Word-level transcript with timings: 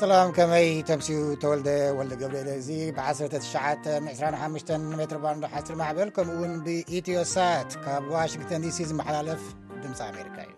ሰላም 0.00 0.28
ከመይ 0.36 0.66
ተምሲዩ 0.88 1.18
ተወልደ 1.42 1.68
ወል 1.98 2.08
ገብሪ 2.20 2.48
እዚ 2.60 2.68
ብ1925 2.96 4.72
ሜትባንድ 4.98 5.42
ሓ0ር 5.52 5.76
ማዕበል 5.80 6.10
ከምኡ 6.16 6.34
ውን 6.40 6.52
ብኢትዮሳት 6.64 7.70
ካብ 7.84 8.04
ዋሽንግተን 8.16 8.64
ዲሲ 8.66 8.78
ዝመሓላለፍ 8.90 9.42
ድም 9.82 9.94
ኣሜሪካ 10.08 10.36
እዩ 10.44 10.54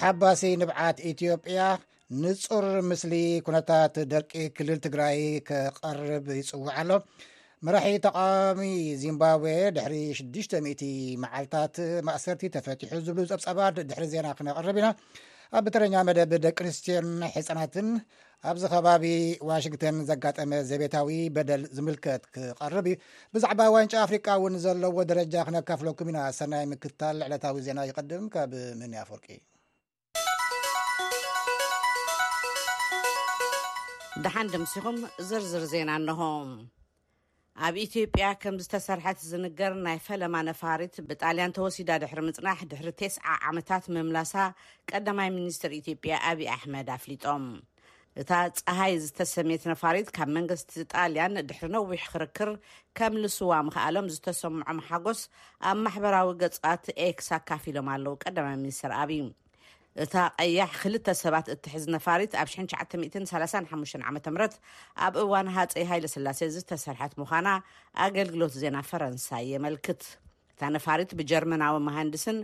ሓባሲ 0.00 0.42
ንብዓት 0.60 0.98
ኢትዮጵያ 1.10 1.58
ንፁር 2.22 2.64
ምስሊ 2.90 3.14
ኩነታት 3.46 3.94
ደርቂ 4.12 4.32
ክልል 4.56 4.78
ትግራይ 4.86 5.18
ክቐርብ 5.48 6.24
ይፅውዕ 6.40 6.68
ኣሎ 6.80 6.90
መራሒ 7.66 7.94
ተቃሚ 8.06 8.62
ዚምባብዌ 9.02 9.52
ድሕሪ 9.76 9.96
6000 10.20 10.88
መዓልታት 11.24 11.76
ማእሰርቲ 12.06 12.44
ተፈትሑ 12.56 12.92
ዝብሉ 13.08 13.24
ፀብፀባድ 13.32 13.76
ድሕሪ 13.90 14.06
ዜና 14.14 14.26
ክነቐርብ 14.38 14.78
ኢና 14.80 14.88
ኣብ 15.56 15.62
ብተረኛ 15.66 15.94
መደብ 16.08 16.30
ደቂ 16.46 16.58
ንስትዮን 16.66 17.08
ሒፃናትን 17.36 17.88
ኣብዚ 18.50 18.62
ከባቢ 18.74 19.04
ዋሽንግተን 19.48 19.96
ዘጋጠመ 20.10 20.50
ዘቤታዊ 20.70 21.08
በደል 21.36 21.62
ዝምልከት 21.76 22.22
ክቐርብ 22.34 22.86
እዩ 22.90 22.96
ብዛዕባ 23.36 23.60
ዋንጫ 23.76 23.92
ኣፍሪቃ 24.06 24.26
እውን 24.40 24.56
ዘለዎ 24.66 24.96
ደረጃ 25.12 25.34
ክነካፍለኩም 25.48 26.10
ኢና 26.14 26.20
ሰናይ 26.40 26.66
ምክታል 26.74 27.18
ዕለታዊ 27.28 27.60
ዜና 27.68 27.88
ይቀድም 27.90 28.24
ካብ 28.36 28.52
ምኒ 28.82 28.94
ኣፈርቂ 29.04 29.26
እዩ 29.36 29.40
ድሓንዲ 34.24 34.54
ምስኹም 34.62 34.98
ዝርዝር 35.28 35.62
ዜና 35.70 35.90
ኣንሆም 35.98 36.50
ኣብ 37.66 37.74
ኢትዮጵያ 37.84 38.24
ከም 38.42 38.56
ዝተሰርሐት 38.62 39.18
ዝንገር 39.30 39.72
ናይ 39.86 39.98
ፈለማ 40.06 40.34
ነፋሪት 40.48 40.94
ብጣልያን 41.08 41.54
ተወሲዳ 41.56 41.90
ድሕሪ 42.02 42.20
ምፅናሕ 42.28 42.58
ድሕሪ 42.70 42.88
ተስዓ 43.00 43.24
ዓመታት 43.50 43.84
መምላሳ 43.96 44.32
ቀዳማይ 44.90 45.28
ሚኒስትር 45.38 45.72
ኢትዮጵያ 45.80 46.14
ኣብዪ 46.30 46.46
ኣሕመድ 46.54 46.88
ኣፍሊጦም 46.98 47.44
እታ 48.22 48.30
ፀሃይ 48.62 48.94
ዝተሰሜት 49.06 49.62
ነፋሪት 49.72 50.08
ካብ 50.18 50.30
መንግስቲ 50.38 50.72
ጣልያን 50.94 51.38
ድሕሪ 51.50 51.70
ነዊሕ 51.76 52.02
ክርክር 52.14 52.50
ከም 53.00 53.14
ልስዋ 53.24 53.52
ምክኣሎም 53.68 54.08
ዝተሰምዖም 54.16 54.80
ሓጎስ 54.88 55.22
ኣብ 55.70 55.78
ማሕበራዊ 55.84 56.30
ገፅታት 56.44 56.84
ኣክሳካፍ 57.10 57.64
ኢሎም 57.72 57.90
ኣለው 57.94 58.16
ቀዳማይ 58.24 58.58
ሚኒስትር 58.64 58.92
ኣብይ 59.02 59.22
እታ 60.02 60.14
ቀያሕ 60.42 60.70
ክል 60.82 60.94
ሰባት 61.22 61.46
እትሕዝ 61.54 61.84
ነፋሪት 61.94 62.32
ኣብ 62.42 62.48
935 62.54 63.98
ዓ 63.98 64.02
ም 64.14 64.48
ኣብ 65.04 65.14
እዋን 65.24 65.48
ሃፀይ 65.56 65.84
ሃይስላሴ 65.92 66.40
ዝተሰርሐት 66.56 67.12
ምዃና 67.20 67.48
ኣገልግሎት 68.06 68.52
ዜና 68.62 68.76
ፈረንሳይ 68.90 69.44
የመልክት 69.54 70.00
እታ 70.52 70.62
ነፋሪት 70.74 71.10
ብጀርመናዊ 71.18 71.74
መሃንድስን 71.86 72.38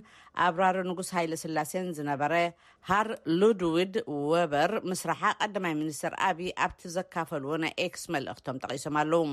ኣብራሮ 0.44 0.76
ንጉስ 0.90 1.08
ሃይለ 1.16 1.32
ስላሴን 1.42 1.88
ዝነበረ 1.96 2.34
ሃር 2.90 3.08
ሉድዊድ 3.40 3.94
ወበር 4.32 4.72
ምስራሓ 4.90 5.22
ቀዳማይ 5.44 5.74
ሚኒስትር 5.80 6.12
ኣብዪ 6.28 6.46
ኣብቲ 6.64 6.80
ዘካፈልዎ 6.94 7.52
ናይ 7.64 7.72
ክስ 7.94 8.04
መልእክቶም 8.14 8.60
ጠቂሶም 8.62 8.96
ኣለው 9.02 9.24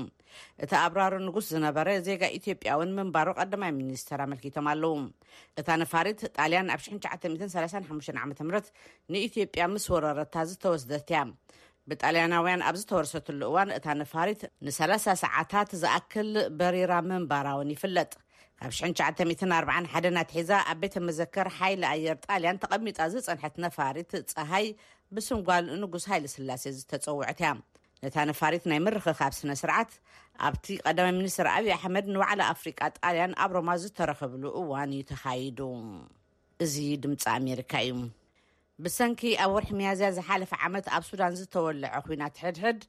እቲ 0.64 0.70
ኣብራሮ 0.86 1.14
ንጉስ 1.26 1.46
ዝነበረ 1.54 1.88
ዜጋ 2.08 2.22
ኢትዮጵያውን 2.38 2.92
ምንባሮ 2.98 3.28
ቀደማይ 3.42 3.72
ሚኒስተር 3.80 4.22
ኣመልኪቶም 4.26 4.68
ኣለው 4.72 4.94
እታ 5.62 5.68
ነፋሪት 5.84 6.20
ጣልያን 6.38 6.72
ኣብ 6.76 6.82
935ዓ 6.88 8.26
ም 8.28 8.32
ንኢትዮጵያ 9.14 9.62
ምስ 9.76 9.86
ወረረታ 9.94 10.34
ዝተወስደት 10.52 11.08
እያ 11.14 11.22
ብጣልያናውያን 11.90 12.64
ኣብ 12.68 12.76
ዝተወረሰትሉ 12.82 13.40
እዋን 13.50 13.68
እታ 13.78 13.86
ነፋሪት 14.02 14.40
ን3ሳ 14.68 15.04
ሰዓታት 15.24 15.72
ዝኣክል 15.82 16.30
በሪራ 16.60 16.92
መንባራውን 17.10 17.68
ይፍለጥ 17.76 18.10
ካብ 18.60 18.72
941ናትሒዛ 18.76 20.50
ኣብ 20.70 20.78
ቤተ 20.82 20.94
መዘከር 21.06 21.48
ሓይሊ 21.56 21.82
ኣየር 21.94 22.16
ጣልያን 22.26 22.60
ተቐሚጣ 22.62 22.98
ዝፀንሐት 23.12 23.56
ነፋሪት 23.64 24.12
ፀሃይ 24.34 24.66
ብስንጓል 25.14 25.64
ንጉስ 25.82 26.04
ሃይሊ 26.10 26.24
ስላሴ 26.34 26.64
ዝተፀውዐት 26.78 27.40
እያ 27.44 27.50
ነታ 28.04 28.16
ነፋሪት 28.32 28.64
ናይ 28.72 28.80
መርክካብ 28.86 29.32
ስነ 29.40 29.50
ስርዓት 29.62 29.90
ኣብቲ 30.48 30.66
ቀዳማይ 30.86 31.12
ሚኒስትር 31.20 31.46
ኣብዪ 31.54 31.70
ኣሕመድ 31.78 32.06
ንባዕላ 32.14 32.40
ኣፍሪቃ 32.56 32.80
ጣልያን 32.98 33.36
ኣብ 33.44 33.50
ሮማ 33.56 33.68
ዝተረከብሉ 33.82 34.44
እዋን 34.60 34.90
እዩ 34.98 35.02
ተካይዱ 35.12 35.58
እዚ 36.66 36.74
ድምፂ 37.04 37.24
ኣሜሪካ 37.38 37.72
እዩ 37.86 37.92
ብሰንኪ 38.84 39.20
ኣብ 39.42 39.50
ወርሒ 39.54 39.68
መያዝያ 39.78 40.08
ዝሓለፈ 40.16 40.50
ዓመት 40.66 40.86
ኣብ 40.96 41.02
ሱዳን 41.08 41.36
ዝተወልዐ 41.38 42.00
ኩናት 42.06 42.34
ሕድሕድ 42.44 42.80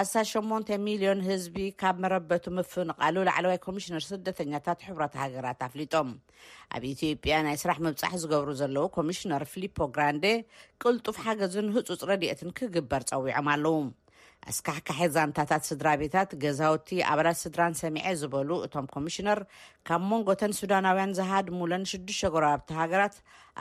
ኣሳ8 0.00 0.70
ሚልዮን 0.84 1.20
ህዝቢ 1.26 1.56
ካብ 1.80 1.96
መረበቱ 2.04 2.44
ምፍኑ 2.58 2.88
ቓሉ 3.00 3.16
ላዕለዋይ 3.28 3.58
ኮሚሽነር 3.66 4.04
ስደተኛታት 4.12 4.80
ሕብራት 4.86 5.14
ሃገራት 5.22 5.60
ኣፍሊጦም 5.68 6.08
ኣብ 6.78 6.82
ኢትዮጵያ 6.92 7.34
ናይ 7.48 7.58
ስራሕ 7.62 7.78
ምብፃሕ 7.86 8.14
ዝገብሩ 8.22 8.48
ዘለዉ 8.60 8.84
ኮሚሽነር 8.96 9.44
ፊልፖ 9.52 9.76
ግራንዴ 9.96 10.24
ቅልጡፍ 10.84 11.18
ሓገዝን 11.26 11.68
ህፁፅ 11.76 12.00
ረድኤትን 12.12 12.54
ክግበር 12.60 13.04
ፀዊዖም 13.12 13.48
ኣለዉ 13.56 13.74
እስካሕካሒዛንታታት 14.52 15.62
ስድራ 15.68 15.88
ቤታት 16.02 16.30
ገዛውቲ 16.42 16.88
ኣባላት 17.12 17.38
ስድራን 17.42 17.76
ሰሚዐ 17.82 18.06
ዝበሉ 18.20 18.50
እቶም 18.66 18.86
ኮሚሽነር 18.94 19.40
ካብ 19.88 20.02
መንጎተን 20.10 20.52
ሱዳናውያን 20.60 21.16
ዝሃድሙለን 21.18 21.88
ሽዱሽተ 21.92 22.32
ጎረባብቲ 22.34 22.70
ሃገራት 22.80 23.16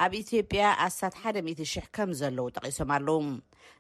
ኣብ 0.06 0.14
ኢትዮጵያ 0.24 0.66
ኣስታት 0.88 1.16
1000000 1.32 1.88
ከም 1.98 2.12
ዘለዉ 2.22 2.48
ጠቂሶም 2.58 2.92
ኣለዉ 2.98 3.18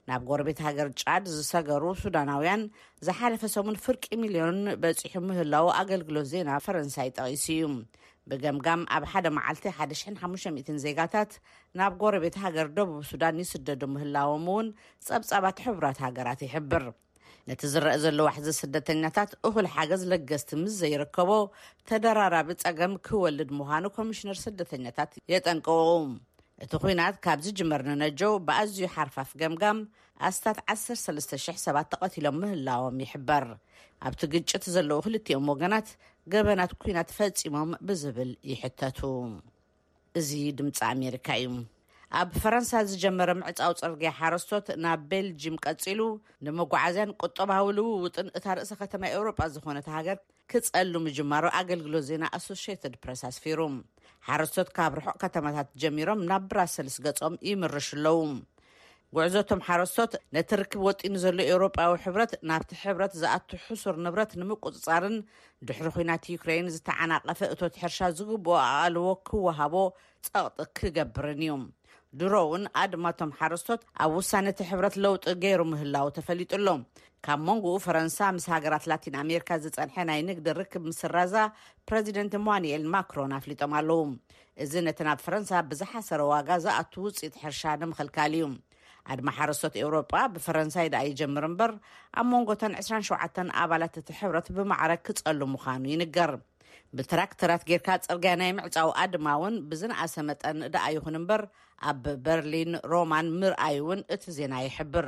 ናብ 0.09 0.21
ጎረቤት 0.29 0.59
ሃገር 0.67 0.88
ጫድ 1.01 1.23
ዝሰገሩ 1.38 1.83
ሱዳናውያን 2.03 2.63
ዝሓለፈ 3.07 3.41
ሰሙን 3.55 3.77
ፍርቂ 3.85 4.03
ሚልዮንን 4.23 4.66
በፂሑ 4.83 5.13
ምህላው 5.27 5.67
ኣገልግሎት 5.81 6.27
ዜና 6.33 6.49
ፈረንሳይ 6.66 7.09
ጠቂሱ 7.19 7.45
እዩ 7.55 7.66
ብገምጋም 8.31 8.81
ኣብ 8.95 9.03
ሓደ 9.11 9.27
መዓልቲ 9.38 9.66
10500 9.83 10.75
ዜጋታት 10.83 11.31
ናብ 11.79 11.94
ጎረቤት 12.01 12.35
ሃገር 12.44 12.67
ደቡብ 12.77 12.99
ሱዳን 13.11 13.39
ይስደዱ 13.44 13.81
ምህላዎም 13.94 14.45
እውን 14.53 14.67
ፀብጻባት 15.07 15.57
ሕብራት 15.66 15.97
ሃገራት 16.05 16.41
ይሕብር 16.47 16.85
ነቲ 17.50 17.61
ዝረአ 17.71 17.95
ዘሎ 18.03 18.19
ሕዚ 18.38 18.47
ስደተኛታት 18.61 19.31
እኹል 19.47 19.65
ሓገዝ 19.75 20.03
ለገዝቲ 20.11 20.50
ምስዘይርከቦ 20.63 21.31
ተደራራቢ 21.89 22.50
ፀገም 22.65 22.94
ክወልድ 23.07 23.50
ምዃኑ 23.59 23.83
ኮምሽነር 23.97 24.38
ስደተኛታት 24.45 25.11
የጠንቀበኡ 25.33 25.89
እቲ 26.63 26.71
ኩናት 26.81 27.15
ካብ 27.25 27.39
ዝጀመር 27.45 27.81
ንነጆ 27.87 28.19
ብኣዝዩ 28.47 28.79
ሓርፋፍ 28.95 29.29
ገምጋም 29.41 29.77
ኣስታት 30.27 30.57
1300 30.73 31.55
ሰባት 31.65 31.87
ተቐትሎም 31.91 32.35
ምህላዎም 32.41 32.97
ይሕበር 33.03 33.45
ኣብቲ 34.07 34.21
ግጭት 34.33 34.63
ዘለዉ 34.73 34.99
ክልትኦም 35.05 35.49
ወገናት 35.53 35.87
ገበናት 36.33 36.71
ኩናት 36.83 37.09
ፈፂሞም 37.17 37.71
ብዝብል 37.87 38.31
ይሕተቱ 38.51 38.99
እዚ 40.19 40.29
ድምፂ 40.59 40.77
ኣሜሪካ 40.93 41.27
እዩ 41.45 41.49
ኣብ 42.19 42.29
ፈረንሳ 42.41 42.71
ዝጀመረ 42.89 43.29
ምዕፃው 43.39 43.73
ፅርግያ 43.81 44.09
ሓረስቶት 44.19 44.67
ናብ 44.83 45.01
ቤልጅም 45.11 45.55
ቀፂሉ 45.65 45.99
ንመጓዓዝያን 46.45 47.15
ቁጠባዊ 47.23 47.67
ልውውጥን 47.77 48.27
እታ 48.37 48.45
ርእሰ 48.57 48.71
ከተማ 48.83 49.01
ኤውሮጳ 49.15 49.39
ዝኮነ 49.53 49.77
ሃገር 49.97 50.19
ክፀሉ 50.51 50.93
ምጅማሩ 51.05 51.43
ኣገልግሎ 51.59 51.95
ዜና 52.07 52.23
ኣሶስተድ 52.37 52.93
ፕረስ 53.03 53.21
ኣስፊሩ 53.29 53.59
ሓረስቶት 54.27 54.69
ካብ 54.77 54.93
ርሑቅ 54.99 55.15
ከተማታት 55.21 55.69
ጀሚሮም 55.81 56.19
ናብ 56.29 56.44
ብራሰልስ 56.51 56.95
ገጾም 57.06 57.33
ይምርሽ 57.50 57.88
ኣለዉ 57.97 58.19
ጉዕዞቶም 59.15 59.59
ሓረስቶት 59.68 60.12
ነቲ 60.35 60.50
ርክብ 60.62 60.81
ወጢን 60.88 61.15
ዘሎ 61.23 61.38
ኤውሮጳዊ 61.51 61.91
ሕብረት 62.06 62.31
ናብቲ 62.50 62.71
ሕብረት 62.83 63.13
ዝኣቱ 63.21 63.50
ሕሱር 63.65 63.95
ንብረት 64.06 64.31
ንምቁፅፃርን 64.41 65.18
ድሕሪ 65.69 65.88
ኮናት 65.97 66.23
ዩክራይን 66.35 66.71
ዝተዓናቐፈ 66.75 67.39
እቶት 67.56 67.75
ሕርሻ 67.81 68.00
ዝግብኦ 68.19 68.56
ኣእልዎ 68.69 69.06
ክወሃቦ 69.29 69.75
ፀቕጥ 70.29 70.59
ክገብርን 70.79 71.41
እዩ 71.45 71.51
ድሮ 72.21 72.33
እውን 72.48 72.63
ኣድማቶም 72.81 73.31
ሓረስቶት 73.38 73.81
ኣብ 74.04 74.12
ውሳነ 74.18 74.48
እቲ 74.54 74.60
ሕብረት 74.71 74.95
ለውጢ 75.04 75.24
ገይሩ 75.44 75.62
ምህላው 75.69 76.07
ተፈሊጡሎ 76.18 76.68
ካብ 77.25 77.39
መንጎኡ 77.48 77.75
ፈረንሳ 77.86 78.18
ምስ 78.36 78.45
ሃገራት 78.54 78.83
ላቲን 78.92 79.15
ኣሜሪካ 79.21 79.50
ዝፀንሐ 79.63 79.95
ናይ 80.10 80.19
ንግዲ 80.30 80.48
ርክብ 80.60 80.83
ምስራዛ 80.92 81.36
ፕረዚደንት 81.88 82.33
ማኒኤል 82.48 82.83
ማክሮን 82.95 83.33
ኣፍሊጦም 83.39 83.74
ኣለዉ 83.80 84.01
እዚ 84.65 84.74
ነተንብ 84.88 85.21
ፈረንሳ 85.25 85.51
ብዝሓሰረ 85.71 86.21
ዋጋ 86.33 86.50
ዝኣት 86.65 86.94
ውፅኢት 87.06 87.38
ሕርሻ 87.44 87.63
ንምኽልካል 87.81 88.36
እዩ 88.39 88.45
ኣድማ 89.13 89.30
ሓረስቶት 89.38 89.74
ኤውሮጳ 89.83 90.12
ብፈረንሳይ 90.33 90.88
ድኣ 90.94 91.01
ይጀምር 91.09 91.45
እምበር 91.50 91.71
ኣብ 92.19 92.27
መንጎተን 92.33 92.75
27 92.83 93.44
ኣባላት 93.63 93.98
እቲ 94.01 94.09
ሕብረት 94.21 94.48
ብማዕረግ 94.57 95.01
ክፀሉ 95.09 95.42
ምዃኑ 95.56 95.83
ይንገር 95.94 96.33
ብትራክተራት 96.97 97.61
ጌርካ 97.69 97.87
ፅርግ 98.07 98.25
ናይ 98.41 98.51
ምዕፃዊ 98.59 98.89
ኣድማ 99.03 99.27
እውን 99.37 99.55
ብዝንኣሰመጠን 99.69 100.57
ዳኣ 100.73 100.85
ይኹን 100.95 101.15
እምበር 101.19 101.41
ኣብ 101.89 102.03
በርሊን 102.25 102.73
ሮማን 102.93 103.27
ምርኣይ 103.41 103.77
እውን 103.81 104.01
እቲ 104.15 104.23
ዜና 104.37 104.53
ይሕብር 104.67 105.07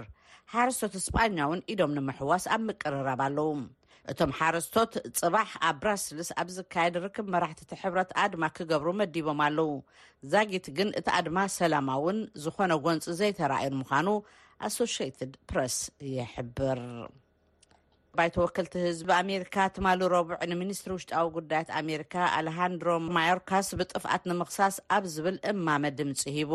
ሓረስቶት 0.53 0.95
ስጳኛ 1.06 1.38
እውን 1.47 1.62
ኢዶም 1.73 1.94
ንምሕዋስ 1.97 2.44
ኣብ 2.56 2.62
ምቅርራብ 2.69 3.21
ኣለዉ 3.27 3.50
እቶም 4.12 4.31
ሓረስቶት 4.39 4.91
ፅባሕ 5.19 5.51
ኣብ 5.69 5.77
ብራስልስ 5.83 6.29
ኣብ 6.41 6.50
ዝካየድ 6.57 6.97
ርክብ 7.06 7.29
መራሕትቲ 7.35 7.71
ሕብረት 7.83 8.09
ኣድማ 8.23 8.44
ክገብሩ 8.57 8.88
መዲቦም 9.01 9.39
ኣለዉ 9.47 9.69
ዛጊት 10.33 10.67
ግን 10.79 10.89
እቲ 11.01 11.07
ኣድማ 11.19 11.38
ሰላማ 11.59 11.89
እውን 12.01 12.19
ዝኾነ 12.45 12.71
ጎንፂ 12.85 13.06
ዘይተረኣዩን 13.21 13.77
ምዃኑ 13.81 14.07
ኣሶሽትድ 14.67 15.33
ፕረስ 15.51 15.77
ይሕብር 16.15 16.81
ባይተ 18.17 18.35
ወከልቲ 18.41 18.73
ህዝቢ 18.85 19.09
ኣሜሪካ 19.23 19.56
ትማ 19.75 19.88
ረቡዕ 20.15 20.38
ንሚኒስትሪ 20.51 20.91
ውሽጣዊ 20.95 21.25
ጉዳያት 21.38 21.69
ኣሜሪካ 21.81 22.13
ኣለሃንድሮ 22.39 22.88
ማዮርካስ 23.15 23.67
ብጥፍኣት 23.79 24.23
ንምክሳስ 24.29 24.75
ኣብ 24.97 25.03
ዝብል 25.13 25.38
እማመ 25.51 25.83
ድምፂ 25.97 26.21
ሂቡ 26.38 26.51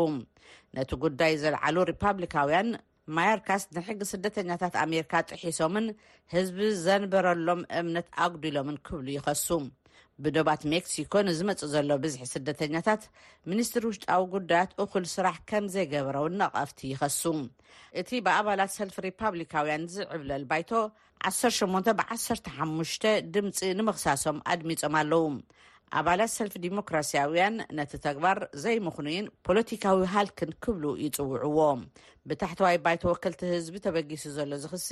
ነቲ 0.77 0.89
ጉዳይ 1.03 1.33
ዘለዓሉ 1.43 1.75
ሪፓብሊካውያን 1.91 2.69
ማዮርካስ 3.17 3.63
ንሕጊ 3.75 3.99
ስደተኛታት 4.13 4.75
ኣሜሪካ 4.85 5.13
ጥሒሶምን 5.29 5.87
ህዝቢ 6.35 6.59
ዘንበረሎም 6.85 7.61
እምነት 7.81 8.07
ኣግዲሎምን 8.25 8.77
ክብሉ 8.87 9.07
ይኸሱ 9.17 9.49
ብዶባት 10.23 10.61
ሜክሲኮ 10.71 11.13
ንዝመፅእ 11.27 11.69
ዘሎ 11.73 11.89
ብዝሒ 12.03 12.21
ስደተኛታት 12.31 13.03
ሚኒስትር 13.51 13.83
ውሽጣዊ 13.89 14.23
ጉዳያት 14.33 14.71
እኹል 14.83 15.05
ስራሕ 15.13 15.37
ከም 15.49 15.65
ዘይገበረውን 15.73 16.35
ነቐፍቲ 16.41 16.79
ይኸሱ 16.93 17.23
እቲ 18.01 18.09
ብኣባላት 18.25 18.71
ሰልፊ 18.77 18.95
ሪፓብሊካውያን 19.07 19.83
ዝዕብለል 19.93 20.43
ባይቶ 20.51 20.71
18 21.31 21.91
ብ1ሓ 21.99 22.61
ድምፂ 23.33 23.59
ንምኽሳሶም 23.79 24.37
ኣድሚፆም 24.53 24.95
ኣለዉ 25.01 25.25
ኣባላት 25.99 26.31
ሰልፊ 26.37 26.53
ዲሞክራስያውያን 26.67 27.55
ነቲ 27.77 27.91
ተግባር 28.07 28.37
ዘይምኹንዩን 28.63 29.25
ፖለቲካዊ 29.47 29.97
ሃልክን 30.13 30.51
ክብሉ 30.63 30.83
ይፅውዕዎ 31.03 31.59
ብታሕተዋይ 32.29 32.77
ባይተ 32.85 33.03
ወከልቲ 33.11 33.41
ህዝቢ 33.53 33.75
ተበጊሱ 33.87 34.23
ዘሎ 34.37 34.51
ዚኽሲ 34.63 34.89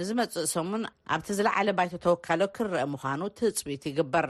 ንዝመፅ 0.00 0.34
እሶሙን 0.46 0.82
ኣብቲ 1.14 1.28
ዝለዓለ 1.40 1.68
ባይቶ 1.80 1.92
ተወካሎ 2.06 2.40
ክንርአ 2.56 2.84
ምዃኑ 2.94 3.20
ትፅቢት 3.40 3.84
ይግበር 3.90 4.28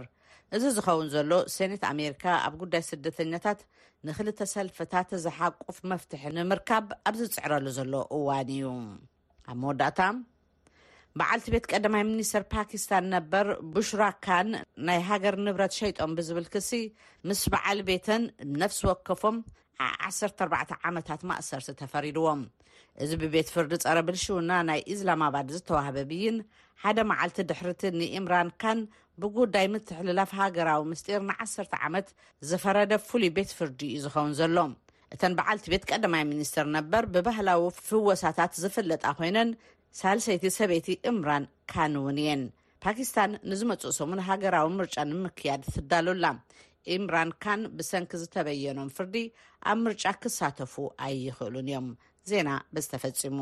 እዚ 0.57 0.65
ዝከውን 0.77 1.09
ዘሎ 1.15 1.33
ሴነት 1.55 1.83
ኣሜሪካ 1.93 2.25
ኣብ 2.47 2.55
ጉዳይ 2.61 2.83
ስደተኛታት 2.91 3.61
ንክልተ 4.07 4.41
ሰልፍታት 4.55 5.09
ዝሓቁፍ 5.25 5.77
መፍትሕ 5.91 6.23
ንምርካብ 6.37 6.87
ኣብዝፅዕረሉ 7.09 7.67
ዘሎ 7.79 7.95
እዋን 8.17 8.47
እዩ 8.55 8.65
ኣብ 9.51 9.57
መወዳእታ 9.63 10.01
በዓልቲ 11.19 11.47
ቤት 11.55 11.65
ቀዳማይ 11.73 12.03
ሚኒስተር 12.11 12.43
ፓኪስታን 12.53 13.07
ነበር 13.17 13.47
ቡሽራካን 13.75 14.49
ናይ 14.89 14.99
ሃገር 15.09 15.37
ንብረት 15.47 15.73
ሸይጦም 15.81 16.13
ብዝብልክሲ 16.19 16.71
ምስ 17.29 17.41
በዓል 17.55 17.81
ቤተን 17.91 18.25
ነፍሲ 18.63 18.81
ወከፎም 18.91 19.39
ዓ14 19.87 20.79
ዓመታት 20.91 21.21
ማእሰርቲ 21.31 21.71
ተፈሪድዎም 21.83 22.41
እዚ 23.05 23.11
ብቤት 23.23 23.49
ፍርዲ 23.55 23.73
ፀረ 23.85 23.99
ብልሽውና 24.07 24.53
ናይ 24.71 24.81
እዝላም 24.93 25.21
ኣባድ 25.29 25.51
ዝተዋህበ 25.57 25.99
ብይን 26.13 26.39
ሓደ 26.85 26.99
መዓልቲ 27.11 27.39
ድሕርቲ 27.51 27.83
ንኤምራን 28.01 28.49
ካን 28.63 28.79
ብጉዳይ 29.23 29.67
ምትሕልላፍ 29.75 30.31
ሃገራዊ 30.41 30.83
ምስጢር 30.91 31.21
ንዓሰር 31.31 31.67
ዓመት 31.87 32.09
ዝፈረደ 32.49 32.93
ፍሉይ 33.09 33.31
ቤት 33.37 33.51
ፍርዲ 33.59 33.81
እዩ 33.93 34.03
ዝኸውን 34.05 34.33
ዘሎ 34.41 34.59
እተን 35.15 35.33
በዓልቲ 35.39 35.65
ቤት 35.73 35.85
ቀዳማይ 35.93 36.23
ሚኒስትር 36.33 36.67
ነበር 36.77 37.03
ብባህላዊ 37.15 37.63
ፍወሳታት 37.89 38.53
ዝፍለጣ 38.63 39.05
ኮይነን 39.19 39.51
ሳልሰይቲ 40.01 40.45
ሰበይቲ 40.59 40.89
እምራን 41.11 41.45
ካን 41.73 41.95
እውን 42.01 42.19
እየን 42.23 42.43
ፓኪስታን 42.85 43.31
ንዝመፁእ 43.51 43.95
ሰሙን 43.99 44.21
ሃገራዊ 44.29 44.67
ምርጫ 44.79 44.97
ንምክያድ 45.13 45.63
ትዳሉላ 45.75 46.27
እምራን 46.97 47.31
ካን 47.45 47.63
ብሰንኪ 47.79 48.13
ዝተበየኖም 48.23 48.93
ፍርዲ 48.99 49.17
ኣብ 49.71 49.79
ምርጫ 49.87 50.05
ክሳተፉ 50.25 50.75
ኣይክእሉን 51.07 51.71
እዮም 51.73 51.89
ዜና 52.33 52.51
በስ 52.75 52.89
ተፈፂሙ 52.95 53.41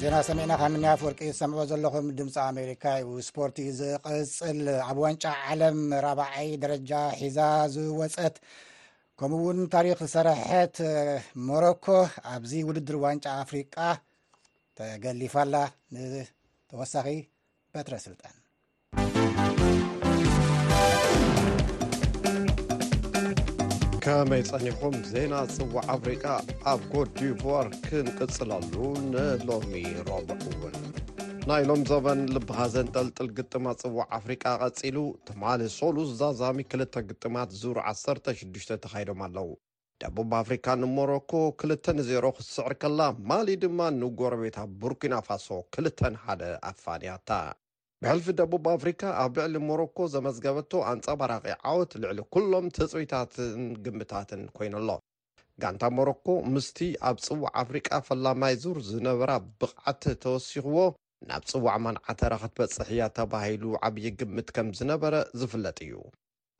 ዜና 0.00 0.18
ሰሚዕናኻ 0.26 0.60
ንንኣፈወርቂ 0.74 1.18
ዝሰምዖ 1.30 1.58
ዘለኹም 1.70 2.06
ድምፂ 2.18 2.36
ኣሜሪካ 2.50 2.84
ዩ 3.04 3.08
ስፖርት 3.26 3.56
ዩ 3.64 3.72
ዝቕፅል 3.80 4.60
ኣብ 4.86 4.98
ዋንጫ 5.04 5.24
ዓለም 5.48 5.80
ራባዓይ 6.06 6.48
ደረጃ 6.64 6.92
ሒዛ 7.20 7.38
ዝወፀት 7.74 8.36
ከምኡ 9.20 9.40
እውን 9.42 9.58
ታሪክ 9.76 10.00
ዝሰርሐት 10.10 10.76
ሞሮኮ 11.50 11.86
ኣብዚ 12.34 12.52
ውድድር 12.70 12.98
ዋንጫ 13.06 13.24
ኣፍሪቃ 13.44 13.76
ተገሊፋላ 14.78 15.54
ንተወሳኺ 15.94 17.08
በትረ 17.74 17.94
ስልጣን 18.08 18.36
ከመይ 24.04 24.42
ጸኒኹም 24.48 24.94
ዜና 25.12 25.32
ጽዋዕ 25.54 25.82
ኣፍሪቃ 25.94 26.22
ኣብ 26.70 26.80
ጐዲቦር 26.92 27.66
ክንቅጽለሉ 27.86 28.72
ንሎሚ 29.12 29.72
ረብዑ 30.08 30.36
እውን 30.52 30.76
ናይሎም 31.50 31.82
ዘበን 31.90 32.20
ልብሃዘን 32.34 32.90
ጠልጥል 32.94 33.28
ግጥማ 33.38 33.66
ጽዋዕ 33.82 34.06
ኣፍሪቃ 34.18 34.44
ቐጺሉ 34.62 34.96
ተማሊ 35.30 35.60
ሶሉስ 35.78 36.10
ዛዛሚ 36.22 36.62
ክልተ 36.72 36.94
ግጥማት 37.10 37.52
ዙሩ 37.62 37.76
16ሽ 37.94 38.68
ተኻሂዶም 38.84 39.22
ኣለዉ 39.28 39.50
ደቡብ 40.04 40.30
ኣፍሪካ 40.42 40.66
ንሞሮኮ 40.82 41.32
ክልተን 41.62 41.98
ዜይሮ 42.10 42.26
ክትስዕር 42.38 42.74
ከላ 42.84 43.00
ማሊ 43.30 43.48
ድማ 43.64 43.80
ንጐረቤታ 44.02 44.58
ቡርኪናፋሶ 44.82 45.48
ክልተን 45.76 46.16
ሓደ 46.24 46.42
ኣፋንያታ 46.70 47.30
ብሕልፊ 48.04 48.26
ደቡብ 48.38 48.66
ኣፍሪካ 48.76 49.02
ኣብ 49.22 49.32
ልዕሊ 49.40 49.54
ሞሮኮ 49.68 49.96
ዘመዝገበቶ 50.12 50.70
ኣንጸባራቒ 50.90 51.42
ዓወት 51.70 51.90
ልዕሊ 52.02 52.18
ኵሎም 52.34 52.66
ተጽዊታትን 52.76 53.64
ግምታትን 53.86 54.42
ኰይኑ 54.58 54.74
ኣሎ 54.80 54.88
ጋንታ 55.62 55.82
ሞሮኮ 55.96 56.26
ምስቲ 56.54 56.78
ኣብ 57.08 57.16
ጽዋዕ 57.26 57.50
ኣፍሪቃ 57.62 57.88
ፈላማይ 58.06 58.54
ዙር 58.62 58.78
ዝነበራ 58.88 59.30
ብቕዓቲ 59.60 60.02
ተወሲኽዎ 60.24 60.78
ናብ 61.30 61.42
ጽዋዕ 61.52 61.76
ማንዓተራኽት 61.86 62.54
በጽሕያ 62.62 63.02
ተባሂሉ 63.20 63.64
ዓብዪ 63.88 64.06
ግምት 64.22 64.48
ከም 64.58 64.70
ዝነበረ 64.80 65.14
ዝፍለጥ 65.40 65.78
እዩ 65.86 65.94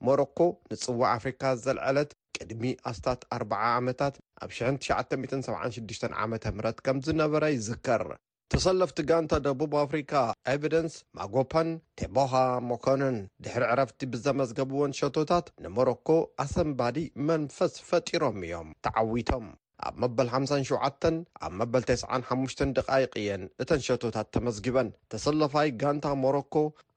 ሞሮኮ 0.09 0.39
ንጽዋዕ 0.73 1.11
ኣፍሪካ 1.19 1.43
ዘልዐለት 1.67 2.13
ቅድሚ 2.39 2.65
ኣስት 2.93 3.09
40 3.43 3.59
ዓመታት 3.81 4.15
ኣብ 4.45 4.53
976 4.65 6.11
ዓ 6.23 6.27
ም 6.33 6.43
ከም 6.89 7.01
ዝነበረ 7.09 7.43
ይዝከር 7.59 8.05
ተሰለፍቲ 8.53 8.99
ጋንታ 9.09 9.33
ደቡብ 9.47 9.73
ኣፍሪካ 9.83 10.13
ኤቪደንስ 10.53 10.95
ማጎፓን 11.17 11.69
ቴቦሃ 11.99 12.33
ሞኮንን 12.69 13.17
ድሕሪ 13.45 13.63
ዕረፍቲ 13.73 14.01
ብዘመዝገብዎን 14.13 14.95
ሸቶታት 15.01 15.47
ንሞሮኮ 15.65 16.09
ኣሰንባዲ 16.45 16.97
መንፈስ 17.29 17.75
ፈጢሮም 17.89 18.39
እዮም 18.47 18.71
ተዓዊቶም 18.87 19.47
ኣብ 19.89 19.95
መበል57 20.05 21.21
ኣብ 21.49 21.53
መበል95 21.61 22.63
ደቓይቕ 22.79 23.13
እየን 23.21 23.45
እተን 23.65 23.83
ሸቶታት 23.89 24.29
ተመዝግበን 24.37 24.91
ተሰለፋይ 25.15 25.71
ጋንታ 25.83 26.07
ሞሮኮ 26.25 26.55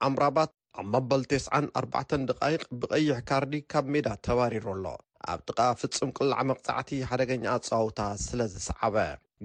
ኣምራባት 0.08 0.52
ኣብ 0.80 0.88
መበል 0.94 1.22
94 1.36 2.16
ደቓይቕ 2.30 2.62
ብቐይሕ 2.80 3.18
ካርዲ 3.28 3.54
ካብ 3.74 3.86
ሜዳ 3.94 4.08
ተባሪሮ 4.28 4.66
ኣሎ 4.76 4.84
ኣብ 5.34 5.40
ጥቓ 5.48 5.60
ፍጹም 5.82 6.10
ቅላዕ 6.18 6.40
መቕጻዕቲ 6.52 6.90
ሓደገኛ 7.10 7.46
ጽውታ 7.68 8.00
ስለ 8.26 8.40
ዝሰዓበ 8.54 8.96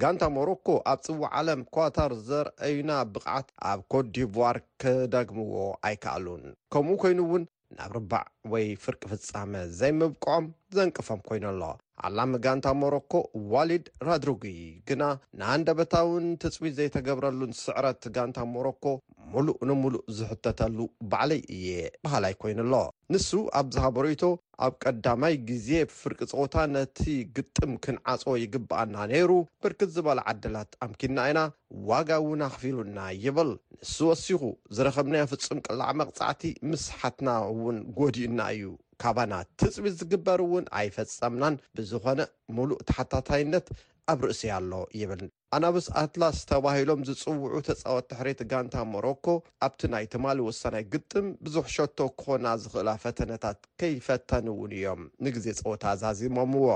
ጋንታ 0.02 0.24
ሞሮኮ 0.36 0.68
ኣብ 0.90 1.00
ጽዉ 1.06 1.20
ዓለም 1.40 1.62
ኳታር 1.76 2.12
ዘርአዩና 2.28 2.92
ብቕዓት 3.14 3.48
ኣብ 3.72 3.80
ኮትዲር 3.94 4.58
ክዳግምዎ 4.82 5.54
ኣይከኣሉን 5.88 6.44
ከምኡ 6.74 6.98
ኮይኑ 7.02 7.20
እውን 7.28 7.44
ናብ 7.78 7.92
ርባዕ 7.98 8.24
ወይ 8.52 8.64
ፍርቂ 8.84 9.02
ፍጻመ 9.12 9.52
ዘይምብቅዖም 9.80 10.46
ዘንቅፎም 10.76 11.20
ኮይኑኣሎ 11.28 11.62
ኣላሚ 12.08 12.32
ጋንታ 12.46 12.68
ሞሮኮ 12.82 13.14
ዋሊድ 13.54 13.86
ራድሩጉ 14.08 14.44
ግና 14.90 15.04
ንንደበታውን 15.42 16.26
ትፅዊት 16.44 16.76
ዘይተገብረሉን 16.80 17.52
ስዕረት 17.62 18.04
ጋንታ 18.16 18.38
ሞሮኮ 18.54 18.86
ሙሉእ 19.34 19.60
ንሙሉእ 19.70 20.06
ዝሕተተሉ 20.18 20.78
ባዕለይ 21.12 21.42
እየ 21.56 21.68
ባህላይ 22.06 22.34
ኮይኑ 22.44 22.60
ኣሎ 22.66 22.74
ንሱ 23.16 23.30
ኣብዝሃበሪቶ 23.62 24.24
ኣብ 24.66 24.74
ቀዳማይ 24.84 25.36
ግዜ 25.50 25.70
ፍርቂ 26.00 26.20
ጾወታ 26.32 26.56
ነቲ 26.76 27.00
ግጥም 27.38 27.74
ክንዓጽ 27.86 28.24
ይግብአና 28.44 28.96
ነይሩ 29.14 29.32
ብርክት 29.64 29.92
ዝበለ 29.98 30.20
ዓድላት 30.32 30.72
ኣምኪና 30.86 31.18
ኢና 31.32 31.42
ዋጋ 31.92 32.10
እውን 32.24 32.44
ኣኽፊኢሉና 32.48 33.00
ይብል 33.26 33.52
ንሱ 33.88 33.94
ወሲኹ 34.08 34.42
ዝረኸብናዮ 34.76 35.26
ፍጹም 35.32 35.60
ቅላዕ 35.66 35.90
መቕጻዕቲ 36.00 36.42
ምስሓትና 36.72 37.28
እውን 37.52 37.78
ጎዲእና 38.00 38.40
እዩ 38.56 38.64
ካባና 39.02 39.34
ትፅቢት 39.60 39.94
ዝግበር 40.00 40.40
እውን 40.46 40.66
ኣይፈጸምናን 40.80 41.56
ብዝኾነ 41.78 42.20
ሙሉእ 42.58 42.82
ተሓታታይነት 42.90 43.66
ኣብ 44.14 44.20
ርእሲያ 44.28 44.52
ኣሎ 44.62 44.74
ይብል 45.02 45.22
ኣናብስ 45.58 45.88
ኣትላስ 46.04 46.40
ተባሂሎም 46.52 47.06
ዝፅውዑ 47.10 47.54
ተፃወት 47.70 48.08
ድሕሬት 48.12 48.42
ጋንታ 48.54 48.76
ሞሮኮ 48.94 49.26
ኣብቲ 49.68 49.82
ናይ 49.96 50.08
ትማሊ 50.16 50.40
ወሳናይ 50.50 50.86
ግጥም 50.96 51.28
ብዙሕ 51.46 51.66
ሸቶ 51.78 51.98
ክኾና 52.22 52.46
ዝኽእላ 52.64 52.90
ፈተነታት 53.06 53.60
ከይፈተንእውን 53.82 54.74
እዮም 54.80 55.04
ንግዜ 55.28 55.46
ፀወታ 55.62 55.84
ኣዛዚሞምዎ 55.96 56.68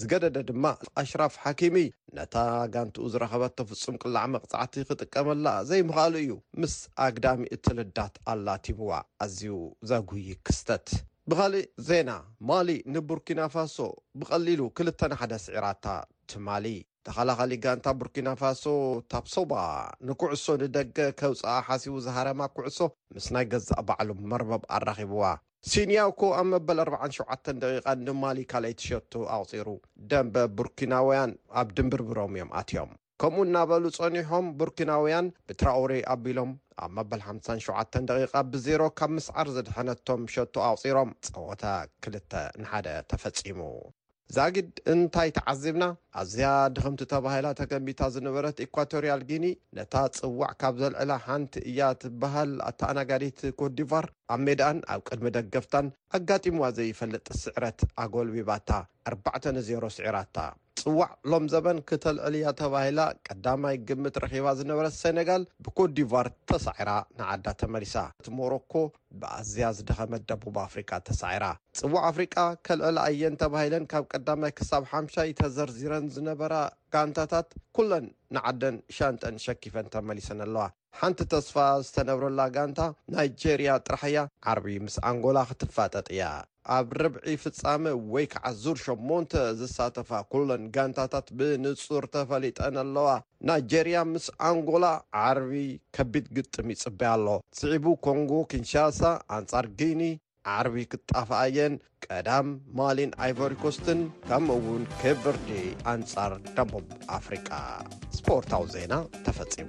ዝገደደ 0.00 0.38
ድማ 0.48 0.64
ኣሽራፍ 1.00 1.34
ሓኪሚ 1.42 1.76
ነታ 2.16 2.34
ጋንትኡ 2.72 3.04
ዝረኸበት 3.12 3.52
ተፍጹም 3.58 3.98
ቅላዕ 4.02 4.24
መቕጻዕቲ 4.32 4.74
ክጥቀመላ 4.88 5.46
ዘይምኽኣሉ 5.68 6.14
እዩ 6.22 6.32
ምስ 6.60 6.74
ኣግዳሚ 7.06 7.40
እትልዳት 7.56 8.14
ኣላቲምዋ 8.32 8.90
ኣዝዩ 9.24 9.54
ዘጕይ 9.92 10.28
ክስተት 10.48 10.88
ብኻልእ 11.30 11.64
ዜና 11.88 12.10
ማሊ 12.50 12.68
ንቡርኪና 12.96 13.40
ፋሶ 13.54 13.78
ብቐሊሉ 14.20 14.60
2ልተና 14.80 15.12
ሓደ 15.22 15.32
ስዒራታ 15.46 15.84
ትማሊ 16.32 16.66
ተኸላኸሊ 17.06 17.52
ጋንታ 17.64 17.86
ቡርኪናፋሶ 17.98 18.62
ታፕሶባ 19.12 19.52
ንኩዕሶ 20.06 20.46
ንደገ 20.62 20.96
ከብፃኣ 21.20 21.52
ሓሲቡ 21.66 21.94
ዝሃረማ 22.06 22.40
ኩዕሶ 22.56 22.78
ምስ 23.16 23.26
ናይ 23.34 23.44
ገዛእ 23.52 23.82
ባዕሉ 23.88 24.08
መርበብ 24.32 24.62
ኣራኺብዋ 24.76 25.22
ሲንያውኮ 25.70 26.20
ኣብ 26.38 26.46
መበል 26.52 26.80
47 26.94 27.50
ደቂቓን 27.64 28.02
ንማሊ 28.06 28.38
ካለይቲ 28.52 28.80
ሸጡ 28.88 29.12
ኣቕፂሩ 29.36 29.68
ደንበ 30.12 30.34
ቡርኪናውያን 30.60 31.30
ኣብ 31.60 31.68
ድምብርብሮም 31.80 32.34
እዮም 32.38 32.50
ኣትዮም 32.60 32.90
ከምኡ 33.22 33.42
እናበሉ 33.48 33.84
ጸኒሖም 33.98 34.46
ቡርኪናውያን 34.62 35.28
ብትራውሪ 35.50 35.92
ኣቢሎም 36.14 36.50
ኣብ 36.86 36.90
መበል57 36.96 37.98
ደቂቃ 38.10 38.34
ብ0ሮ 38.54 38.82
ካብ 39.00 39.12
ምስዓር 39.18 39.50
ዘድሐነቶም 39.58 40.24
ሸጡ 40.34 40.54
ኣቕፂሮም 40.70 41.12
ፀወታ 41.32 41.64
2ን1 42.08 42.88
ተፈጺሙ 43.12 43.60
ዛግድ 44.34 44.70
እንታይ 44.92 45.28
ተዓዚብና 45.36 45.84
ኣዝያ 46.20 46.48
ድኸምቲ 46.76 47.02
ተባሂላ 47.12 47.46
ተከቢታ 47.60 48.00
ዝነበረት 48.14 48.58
ኢኳቶርያል 48.64 49.20
ጊኒ 49.30 49.44
ነታ 49.76 49.94
ጽዋዕ 50.16 50.50
ካብ 50.60 50.74
ዘልዕላ 50.82 51.12
ሓንቲ 51.26 51.54
እያ 51.70 51.80
ትበሃል 52.02 52.52
ኣታ 52.68 52.80
ኣናጋዲት 52.92 53.40
ኮ 53.60 53.68
ዲቫር 53.80 54.06
ኣብ 54.34 54.40
ሜዳኣን 54.48 54.78
ኣብ 54.94 55.00
ቅድሚ 55.08 55.28
ደገፍታን 55.36 55.88
ኣጋጢምዋ 56.16 56.64
ዘይፈልጥ 56.76 57.26
ስዕረት 57.40 57.80
ኣጎልቢባታ 58.02 58.70
4ዕ 59.10 59.34
0ሮ 59.68 59.84
ስዒራታ 59.96 60.36
ፅዋዕ 60.80 61.08
ሎም 61.30 61.44
ዘበን 61.52 61.78
ክተልዕል 61.88 62.34
እያ 62.38 62.48
ተባሂላ 62.60 63.00
ቀዳማይ 63.26 63.76
ግምት 63.88 64.16
ረኺባ 64.22 64.46
ዝነበረ 64.58 64.86
ሴነጋል 65.00 65.42
ብኮ 65.66 65.78
ዲቫር 65.98 66.28
ተሳዒራ 66.50 66.90
ንዓዳ 67.18 67.46
ተመሪሳ 67.62 67.94
እቲ 68.20 68.26
ሞሮኮ 68.38 68.74
ብኣዝያ 69.20 69.68
ዝደኸመት 69.78 70.24
ደቡብ 70.32 70.56
ኣፍሪካ 70.66 70.90
ተሳዒራ 71.08 71.44
ፅዋዕ 71.80 72.02
ኣፍሪቃ 72.10 72.36
ከልዕሊ 72.68 72.98
ኣየን 73.06 73.38
ተባሂለን 73.42 73.88
ካብ 73.92 74.06
ቀዳማይ 74.14 74.52
ክሳብ 74.60 74.84
ሓምሻ 74.92 75.16
ዩተዘርዚረን 75.32 76.06
ዝነበራ 76.16 76.54
ጋንታታት 76.94 77.48
ኩለን 77.76 78.04
ንዓደን 78.34 78.76
ሻንጠን 78.96 79.36
ሸኪፈን 79.44 79.86
ተመሊሰን 79.94 80.40
ኣለዋ 80.46 80.64
ሓንቲ 80.98 81.20
ተስፋ 81.32 81.56
ዝተነብረላ 81.86 82.40
ጋንታ 82.56 82.80
ናይጀርያ 83.14 83.70
ጥራሕያ 83.86 84.18
ዓርቢ 84.50 84.66
ምስ 84.84 84.94
ኣንጎላ 85.10 85.38
ክትፋጠጥ 85.48 86.06
እያ 86.16 86.22
ኣብ 86.76 86.88
ርብዒ 87.00 87.26
ፍጻሜ 87.42 87.84
ወይ 88.12 88.24
ከዓ 88.32 88.46
ዙር 88.62 88.78
8ን 88.84 89.26
ዝሳተፋ 89.60 90.10
ኩለን 90.32 90.62
ጋንታታት 90.76 91.28
ብንጹር 91.40 92.06
ተፈሊጠን 92.14 92.78
ኣለዋ 92.84 93.08
ናይጀርያ 93.48 93.98
ምስ 94.12 94.26
ኣንጎላ 94.50 94.86
ዓርቢ 95.26 95.52
ከቢድ 95.98 96.26
ግጥሚ 96.38 96.68
ይጽበያ 96.76 97.12
ኣሎ 97.18 97.28
ስዒቡ 97.60 97.84
ኮንጎ 98.08 98.32
ኪንሻሳ 98.52 99.02
ኣንጻር 99.38 99.68
ግኒ 99.80 100.02
ዓርቢ 100.54 100.76
ክትጣፍአየን 100.90 101.72
ቀዳም 102.06 102.48
ማሊን 102.78 103.12
ኣይቨሪኮስትን 103.24 104.00
ከምኡ 104.28 104.56
ውን 104.66 104.82
ክብርዲ 105.00 105.48
ኣንጻር 105.92 106.32
ደቡብ 106.56 106.86
ኣፍሪቃ 107.16 107.48
ስፖርታዊ 108.16 108.64
ዜና 108.74 108.94
ተፈጺሙ 109.26 109.68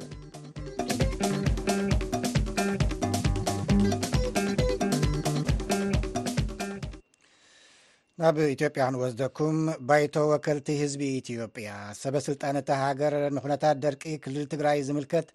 ናብ 8.22 8.38
ኢትዮጵያ 8.54 8.84
ንወስደኩም 8.94 9.58
ባይቶ 9.90 10.14
ወከልቲ 10.30 10.70
ህዝቢ 10.84 11.02
ኢትዮጵያ 11.22 11.72
ሰበ 12.04 12.16
ሥልጣን 12.28 12.58
እተ 12.62 12.70
ሃገር 12.84 13.16
ንዅነታት 13.38 13.78
ደርቂ 13.84 14.04
ክልል 14.24 14.46
ትግራይ 14.54 14.80
ዝምልከት 14.88 15.28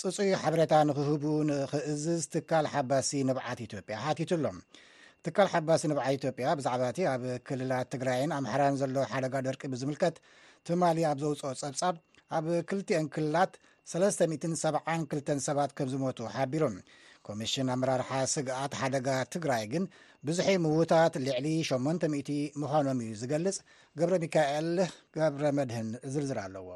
ጽጹዩ 0.00 0.30
ሓበሬታ 0.42 0.74
ንኽህቡ 0.88 1.24
ንኽእዝዝ 1.48 2.22
ትካል 2.34 2.66
ሓባሲ 2.74 3.10
ንብዓት 3.30 3.58
ኢትዮጵያ 3.66 3.96
ሓቲትሎም 4.04 4.58
ትካል 5.26 5.48
ሓባሲ 5.52 5.82
ንባዓት 5.90 6.10
ኢትዮጵያ 6.18 6.46
ብዛዕባ 6.58 6.82
እቲ 6.92 6.98
ኣብ 7.12 7.22
ክልላት 7.48 7.86
ትግራይን 7.94 8.30
ኣምሓራን 8.38 8.74
ዘሎ 8.80 8.96
ሓደጋ 9.12 9.34
ደርቂ 9.46 9.62
ብዝምልከት 9.72 10.16
ትማሊ 10.68 10.98
ኣብ 11.10 11.18
ዘውፅኦ 11.22 11.50
ፀብፃብ 11.62 11.96
ኣብ 12.36 12.46
ክልቲአን 12.70 13.06
ክልላት 13.14 13.52
372 13.92 15.44
ሰባት 15.48 15.70
ከም 15.78 15.88
ዝሞቱ 15.94 16.18
ሓቢሮም 16.34 16.74
ኮሚሽን 17.28 17.68
ኣመራርሓ 17.74 18.10
ስግኣት 18.34 18.72
ሓደጋ 18.80 19.08
ትግራይ 19.34 19.64
ግን 19.72 19.84
ብዙሒ 20.28 20.48
ምዉታት 20.66 21.14
ልዕሊ800 21.26 22.34
ምዃኖም 22.62 23.00
እዩ 23.04 23.12
ዝገልፅ 23.22 23.58
ገብረ 24.00 24.16
ሚካኤል 24.24 24.70
ገብረ 25.18 25.42
መድህን 25.60 25.88
ዝርዝር 26.14 26.40
ኣለዎ 26.44 26.68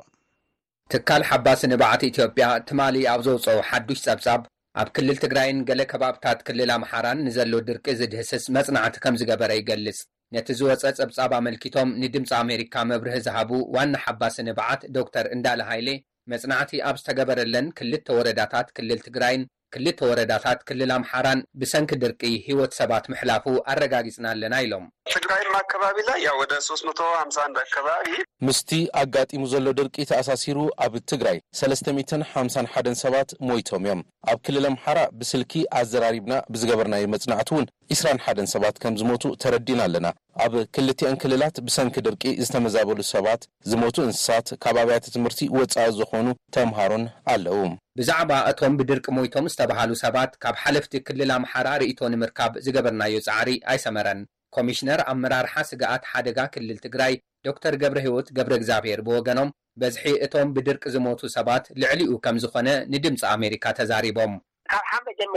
ትካል 0.95 1.23
ሓባሲ 1.31 1.61
ንባዓት 1.73 2.03
ኢትዮጵያ 2.11 2.47
ትማሊ 2.71 2.95
ኣብ 3.15 3.21
ዘውፅ 3.29 3.47
ሓዱሽ 3.71 4.01
ፀብፃብ 4.07 4.43
ኣብ 4.81 4.89
ክልል 4.97 5.19
ትግራይን 5.23 5.59
ገሌ 5.69 5.81
ከባብታት 5.91 6.39
ክልል 6.49 6.71
ኣምሓራን 6.75 7.19
ንዘሎ 7.27 7.53
ድርቂ 7.69 7.87
ዝድህስስ 7.99 8.45
መጽናዕቲ 8.57 8.95
ከም 9.05 9.17
ዝገበረ 9.21 9.51
ይገልጽ 9.59 9.99
ነቲ 10.35 10.49
ዝወፀ 10.61 10.83
ጸብጻብ 10.99 11.33
ኣመልኪቶም 11.39 11.91
ንድምፂ 12.03 12.31
ኣሜሪካ 12.45 12.75
መብርህ 12.91 13.17
ዝሃቡ 13.27 13.51
ዋና 13.77 13.95
ሓባስ 14.05 14.37
ንባዓት 14.47 14.85
ዶክተር 14.99 15.27
እንዳለሃይሌ 15.37 15.89
መጽናዕቲ 16.35 16.73
ኣብ 16.91 16.97
ዝተገበረለን 17.03 17.69
ክልተ 17.81 18.07
ወረዳታት 18.19 18.69
ክልል 18.79 19.03
ትግራይን 19.09 19.45
ክልተ 19.75 20.01
ወረዳታት 20.11 20.59
ክልል 20.69 20.91
ኣምሓራን 20.97 21.41
ብሰንኪ 21.61 21.93
ድርቂ 22.03 22.23
ህይወት 22.47 22.73
ሰባት 22.81 23.05
ምሕላፉ 23.13 23.45
ኣረጋጊጽና 23.73 24.25
ኣለና 24.35 24.55
ኢሎም 24.65 24.85
ትግራይ 25.15 25.43
ማ 25.53 25.57
ኣከባቢላ 25.65 26.09
እያ 26.21 26.31
ወደ 26.41 26.53
3050 26.67 27.47
ብኣከባቢ 27.57 28.07
ምስቲ 28.47 28.71
ኣጋጢሙ 29.03 29.43
ዘሎ 29.53 29.67
ድርቂ 29.81 29.97
ተኣሳሲሩ 30.11 30.59
ኣብ 30.87 30.95
ትግራይ 31.13 31.39
351 31.63 32.95
ሰባት 33.05 33.31
ሞይቶም 33.51 33.83
እዮም 33.89 34.03
ኣብ 34.33 34.39
ክልል 34.49 34.67
ኣምሓራ 34.73 34.99
ብስልኪ 35.21 35.53
ኣዘራሪብና 35.81 36.35
ብዝገበርናይ 36.55 37.07
መጽናዕቲ 37.15 37.51
እውን 37.57 37.69
21 37.97 38.49
ሰባት 38.55 38.77
ከም 38.85 38.95
ዝሞቱ 39.03 39.25
ተረዲና 39.45 39.81
ኣለና 39.89 40.07
ኣብ 40.45 40.55
ክልቲኤን 40.75 41.17
ክልላት 41.23 41.57
ብሰንኪ 41.67 41.97
ድርቂ 42.07 42.23
ዝተመዛበሉ 42.45 42.99
ሰባት 43.15 43.43
ዝሞቱ 43.71 43.97
እንስሳት 44.07 44.49
ካብ 44.63 44.77
ኣብያተ 44.83 45.07
ትምህርቲ 45.15 45.43
ወፃኢ 45.57 45.89
ዝኾኑ 45.99 46.27
ተምሃሩን 46.55 47.05
ኣለዉ 47.33 47.57
ብዛዕባ 47.99 48.31
እቶም 48.51 48.77
ብድርቂ 48.79 49.07
ሞይቶም 49.17 49.49
ዝተባሃሉ 49.53 49.91
ሰባት 50.05 50.31
ካብ 50.45 50.57
ሓለፍቲ 50.63 50.95
ክልል 51.07 51.33
ኣምሓራ 51.39 51.69
ርእቶ 51.83 52.01
ንምርካብ 52.15 52.55
ዝገበርናዮ 52.67 53.17
ፃዕሪ 53.27 53.51
ኣይሰመረን 53.73 54.23
ኮሚሽነር 54.59 55.03
ኣመራርሓ 55.13 55.55
ስጋኣት 55.71 56.03
ሓደጋ 56.13 56.39
ክልል 56.55 56.79
ትግራይ 56.87 57.15
ዶክተር 57.49 57.75
ገብረ 57.83 57.99
ህይወት 58.07 58.29
ገብረ 58.39 58.55
እግዚኣብሔር 58.61 59.01
ብወገኖም 59.09 59.53
በዝሒ 59.83 60.07
እቶም 60.25 60.49
ብድርቂ 60.57 60.85
ዝሞቱ 60.95 61.21
ሰባት 61.37 61.65
ልዕሊኡ 61.83 62.11
ከም 62.25 62.39
ዝኾነ 62.45 62.69
ንድምፂ 62.95 63.21
ኣሜሪካ 63.37 63.65
ተዛሪቦምጀር 63.81 65.29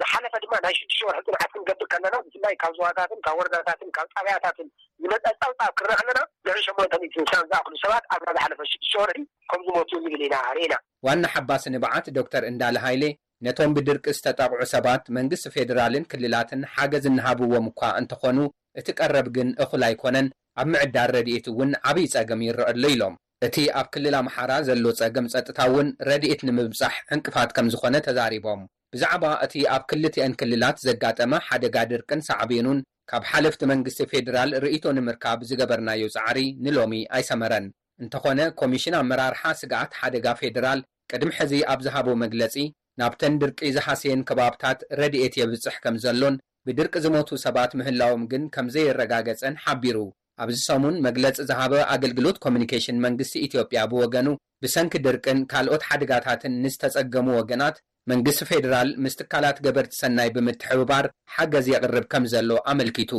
ዝሓለፈ 0.00 0.34
ድማ 0.42 0.54
ናይ 0.64 0.74
ሽዱሽ 0.78 0.98
ወርሒ 1.08 1.18
ጥምዓት 1.28 1.50
ክንገብር 1.54 1.86
ከለና 1.92 2.14
ብፍላይ 2.24 2.54
ካብ 2.62 2.72
ዞዋታትን 2.78 3.20
ካብ 3.26 3.36
ወረዳታትን 3.40 3.88
ካብ 3.96 4.06
ጣብያታትን 4.16 4.68
ዝመፀፃውጣብ 5.02 5.70
ክርኢ 5.78 5.96
ከለና 6.00 6.20
ንዕ 6.46 6.56
80 6.66 7.26
ሳን 7.32 7.46
ዝኣክሉ 7.50 7.74
ሰባት 7.84 8.04
ኣብና 8.14 8.34
ዝሓለፈ 8.38 8.60
ሽዱሽ 8.72 8.92
ወርሒ 9.02 9.18
ከምዝሞቱ 9.50 9.90
ይብል 10.06 10.22
ኢና 10.28 10.36
ርኢና 10.58 10.74
ዋና 11.08 11.24
ሓባስ 11.34 11.64
ንባዓት 11.74 12.08
ዶክተር 12.18 12.44
እንዳልሃይሌ 12.50 13.04
ነቶም 13.46 13.74
ብድርቂ 13.78 14.04
ዝተጠቕዑ 14.18 14.62
ሰባት 14.74 15.04
መንግስቲ 15.18 15.52
ፌደራልን 15.56 16.08
ክልላትን 16.12 16.62
ሓገዝ 16.74 17.04
እነሃብዎም 17.12 17.66
እኳ 17.72 17.82
እንትኾኑ 18.02 18.38
እት 18.80 18.88
ቀረብ 19.00 19.26
ግን 19.36 19.48
እኹል 19.64 19.82
ኣይኮነን 19.88 20.26
ኣብ 20.60 20.66
ምዕዳር 20.72 21.10
ረድኤት 21.16 21.46
እውን 21.52 21.70
ዓብዪ 21.90 22.06
ፀገም 22.14 22.40
ይረአሉ 22.48 22.82
ኢሎም 22.94 23.14
እቲ 23.46 23.56
ኣብ 23.80 23.86
ክልል 23.94 24.14
ኣምሓራ 24.20 24.52
ዘሎ 24.68 24.84
ፀገም 25.00 25.26
ፀጥታ 25.34 25.58
እውን 25.70 25.88
ረድኤት 26.10 26.40
ንምምፃሕ 26.48 26.94
ዕንቅፋት 27.14 27.50
ከም 27.58 27.66
ዝኾነ 27.74 27.94
ተዛሪቦም 28.06 28.62
ብዛዕባ 28.94 29.24
እቲ 29.44 29.54
ኣብ 29.74 29.82
ክልቲአን 29.90 30.32
ክልላት 30.40 30.76
ዘጋጠመ 30.88 31.32
ሓደጋ 31.48 31.76
ድርቅን 31.90 32.20
ሳዕቢኑን 32.28 32.78
ካብ 33.10 33.22
ሓለፍቲ 33.30 33.62
መንግስቲ 33.72 34.00
ፌደራል 34.12 34.50
ርእይቶ 34.64 34.84
ንምርካብ 34.96 35.38
ዝገበርናዮ 35.48 36.04
ጻዕሪ 36.14 36.38
ንሎሚ 36.64 36.92
ኣይሰመረን 37.16 37.66
እንተኾነ 38.02 38.40
ኮሚሽን 38.60 38.94
ኣመራርሓ 39.00 39.42
ስጋዓት 39.60 39.92
ሓደጋ 40.00 40.26
ፌደራል 40.40 40.80
ቅድሚ 41.10 41.30
ሕዚ 41.38 41.52
ኣብ 41.72 41.80
ዝሃበ 41.86 42.08
መግለጺ 42.24 42.54
ናብተን 43.00 43.34
ድርቂ 43.42 43.60
ዝሓስየን 43.76 44.22
ከባብታት 44.28 44.78
ረድኤት 45.00 45.34
የብጽሕ 45.40 45.76
ከም 45.84 45.96
ዘሎን 46.04 46.36
ብድርቂ 46.68 46.94
ዝሞቱ 47.04 47.28
ሰባት 47.44 47.72
ምህላዎም 47.80 48.22
ግን 48.32 48.42
ከም 48.54 48.66
ዘየረጋገጸን 48.74 49.54
ሓቢሩ 49.64 49.96
ኣብዚ 50.42 50.58
ሰሙን 50.70 50.96
መግለጺ 51.06 51.36
ዝሃበ 51.50 51.72
ኣገልግሎት 51.92 52.36
ኮሙኒኬሽን 52.44 53.00
መንግስቲ 53.06 53.36
ኢትዮጵያ 53.48 53.80
ብወገኑ 53.92 54.26
ብሰንኪ 54.64 54.94
ድርቅን 55.06 55.38
ካልኦት 55.52 55.82
ሓደጋታትን 55.90 56.54
ንዝተጸገሙ 56.64 57.26
ወገናት 57.40 57.76
መንግስቲ 58.12 58.44
ፌደራል 58.50 58.90
ምስ 59.04 59.14
ትካላት 59.20 59.56
ገበር 59.64 59.86
ቲሰናይ 59.92 60.28
ብምትሕብባር 60.34 61.06
ሓገዝ 61.34 61.66
የቕርብ 61.72 62.04
ከም 62.12 62.24
ዘሎ 62.32 62.50
ኣመልኪቱ 62.72 63.12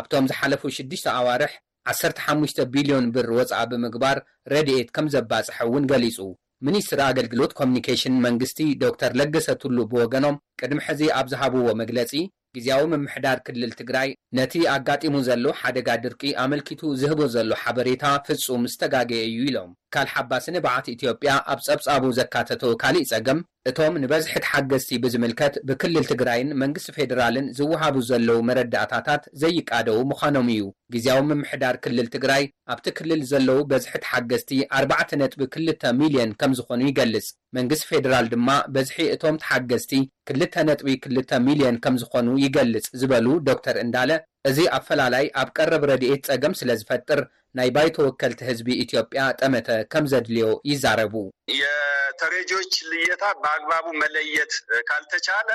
ኣብቶም 0.00 0.28
ዝሓለፉ 0.30 0.62
6ሽ 0.76 1.04
ኣዋርሕ 1.18 1.52
15 1.92 2.60
ቢልዮን 2.74 3.06
ብር 3.14 3.28
ወጻአ 3.38 3.60
ብምግባር 3.72 4.18
ረድኤት 4.52 4.88
ከም 4.96 5.06
ዘባጽሐ 5.14 5.56
እውን 5.68 5.84
ገሊጹ 5.92 6.18
ሚኒስትሪ 6.66 7.00
ኣገልግሎት 7.10 7.52
ኮሙኒኬሽን 7.58 8.14
መንግስቲ 8.26 8.60
ዶ 8.82 8.90
ተር 9.00 9.12
ለገሰትሉ 9.20 9.76
ብወገኖም 9.92 10.40
ቅድሚ 10.60 10.80
ሕዚ 10.88 11.00
ኣብ 11.18 11.26
ዝሃብዎ 11.32 11.68
መግለጺ 11.82 12.12
ግዜያዊ 12.56 12.84
ምምሕዳር 12.92 13.38
ክልል 13.46 13.72
ትግራይ 13.80 14.08
ነቲ 14.38 14.52
ኣጋጢሙ 14.74 15.16
ዘሎ 15.26 15.44
ሓደጋ 15.60 15.88
ድርቂ 16.04 16.22
ኣመልኪቱ 16.44 16.82
ዝህቦ 17.00 17.20
ዘሎ 17.34 17.50
ሓበሬታ 17.62 18.04
ፍጹም 18.28 18.62
ዝተጋገየ 18.72 19.24
እዩ 19.30 19.38
ኢሎም 19.50 19.70
ልሓባስንባዓት 20.06 20.86
ኢትዮጵያ 20.94 21.30
ኣብ 21.52 21.60
ጸብጻቡ 21.66 22.04
ዘካተት 22.18 22.62
ካልእ 22.82 23.02
ይጸገም 23.04 23.38
እቶም 23.70 23.94
ንበዝሒቲሓገዝቲ 24.02 24.90
ብዝምልከት 25.04 25.54
ብክልል 25.68 26.04
ትግራይን 26.10 26.50
መንግስቲ 26.62 26.90
ፌደራልን 26.96 27.46
ዝወሃቡ 27.58 27.96
ዘለዉ 28.08 28.36
መረዳእታታት 28.48 29.22
ዘይቃደዉ 29.42 29.98
ምዃኖም 30.10 30.48
እዩ 30.56 30.64
ግዜያዊ 30.94 31.20
ምምሕዳር 31.30 31.76
ክልል 31.86 32.08
ትግራይ 32.14 32.44
ኣብቲ 32.74 32.86
ክልል 32.98 33.22
ዘለዉ 33.30 33.58
በዝሒ 33.72 33.92
ቲሓገዝቲ 34.04 34.52
4ዕ 34.82 35.30
ጥቢ2ል 35.32 35.74
ሚልዮን 36.02 36.30
ከም 36.42 36.54
ዝኾኑ 36.60 36.78
ይገልጽ 36.90 37.28
መንግስቲ 37.58 37.84
ፌደራል 37.92 38.26
ድማ 38.34 38.48
በዝሒ 38.76 39.00
እቶም 39.16 39.38
ተሓገዝቲ 39.44 39.92
2ልጥቢ 40.32 40.88
2ል 41.08 41.42
ሚልዮን 41.48 41.76
ከም 41.86 41.96
ዝኾኑ 42.04 42.28
ይገልጽ 42.44 42.86
ዝበሉ 43.02 43.26
ዶ 43.48 43.58
ተር 43.66 43.78
እንዳለ 43.86 44.10
እዚ 44.50 44.58
ኣፈላላይ 44.78 45.24
ኣብ 45.40 45.48
ቀረብ 45.56 45.82
ረድኤት 45.90 46.22
ፀገም 46.30 46.52
ስለ 46.60 46.70
ዝፈጥር 46.80 47.20
ናይ 47.58 47.68
ባይተ 47.76 47.96
ወከልቲ 48.06 48.40
ህዝቢ 48.48 48.68
ኢትዮጵያ 48.84 49.22
ጠመተ 49.40 49.68
ከም 49.92 50.04
ዘድልዮ 50.12 50.46
ይዛረቡ 50.70 51.14
የተሬጆች 51.62 52.72
ልየታ 52.90 53.22
ብኣግባቡ 53.42 53.86
መለየት 54.02 54.52
ካልተቻለ 54.90 55.50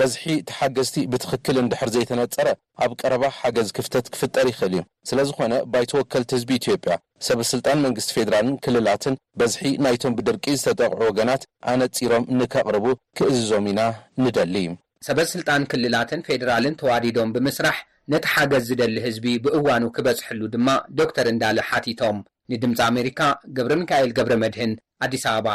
በዝሒ 0.00 0.24
እቲሓገዝቲ 0.42 0.96
ብትኽክል 1.12 1.56
እንድሕር 1.62 1.88
ዘይተነፀረ 1.94 2.48
ኣብ 2.84 2.92
ቀረባ 3.00 3.24
ሓገዝ 3.38 3.68
ክፍተት 3.76 4.06
ክፍጠር 4.14 4.46
ይኽእል 4.50 4.74
እዩ 4.76 4.82
ስለ 5.08 5.18
ዝኾነ 5.28 5.54
ባይተ 5.72 5.92
ወከልቲ 6.00 6.30
ህዝቢ 6.38 6.50
ኢትዮጵያ 6.60 6.94
ሰበ 7.26 7.40
ስልጣን 7.52 7.82
መንግስቲ 7.86 8.12
ፌደራልን 8.18 8.56
ክልላትን 8.66 9.18
በዝሒ 9.40 9.66
ናይቶም 9.86 10.14
ብድርቂ 10.18 10.46
ዝተጠቕዑ 10.60 11.00
ወገናት 11.10 11.42
ኣነፂሮም 11.72 12.26
ንከቕርቡ 12.38 12.86
ክእዝዞም 13.18 13.66
ኢና 13.72 13.82
ንደሊእዩ 14.24 14.70
ሰበስልጣን 15.08 15.62
ክልላትን 15.72 16.24
ፌደራልን 16.28 16.74
ተዋዲዶም 16.80 17.30
ብምስራሕ 17.34 17.76
ነቲ 18.12 18.24
ሓገዝ 18.34 18.62
ዝደሊ 18.68 18.96
ህዝቢ 19.04 19.24
ብእዋኑ 19.42 19.82
ክበፅሐሉ 19.96 20.40
ድማ 20.52 20.68
ዶክተር 21.00 21.26
እንዳሊ 21.32 21.58
ሓቲቶም 21.68 22.16
ንድምፂ 22.52 22.78
ኣሜሪካ 22.86 23.20
ገብረ 23.56 23.72
ሚካኤል 23.80 24.10
ገብረ 24.16 24.32
መድህን 24.42 24.72
ኣዲስ 25.04 25.24
አበባ 25.32 25.46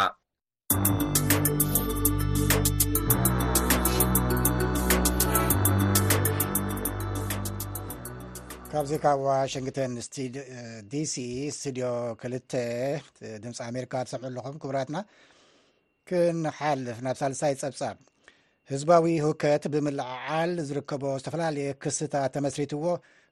ካብዚካብ 8.73 9.19
ዋሽንግተን 9.29 9.91
ዲሲ 10.93 11.15
ስድዮ 11.59 11.85
2 12.25 12.59
ድምፂ 13.45 13.55
ኣሜሪካ 13.69 13.93
ትሰዑኣለኹም 14.07 14.55
ክብራትና 14.63 14.97
ክንሓልፍ 16.09 16.97
ናብ 17.07 17.17
ሳሳይ 17.23 17.53
ይፀብፃብ 17.57 17.97
ህዝባዊ 18.71 19.05
ህከት 19.25 19.63
ብምልዓል 19.73 20.51
ዝርከቦ 20.67 21.03
ዝተፈላለየ 21.21 21.67
ክስታት 21.83 22.31
ተመስሪትዎ 22.35 22.83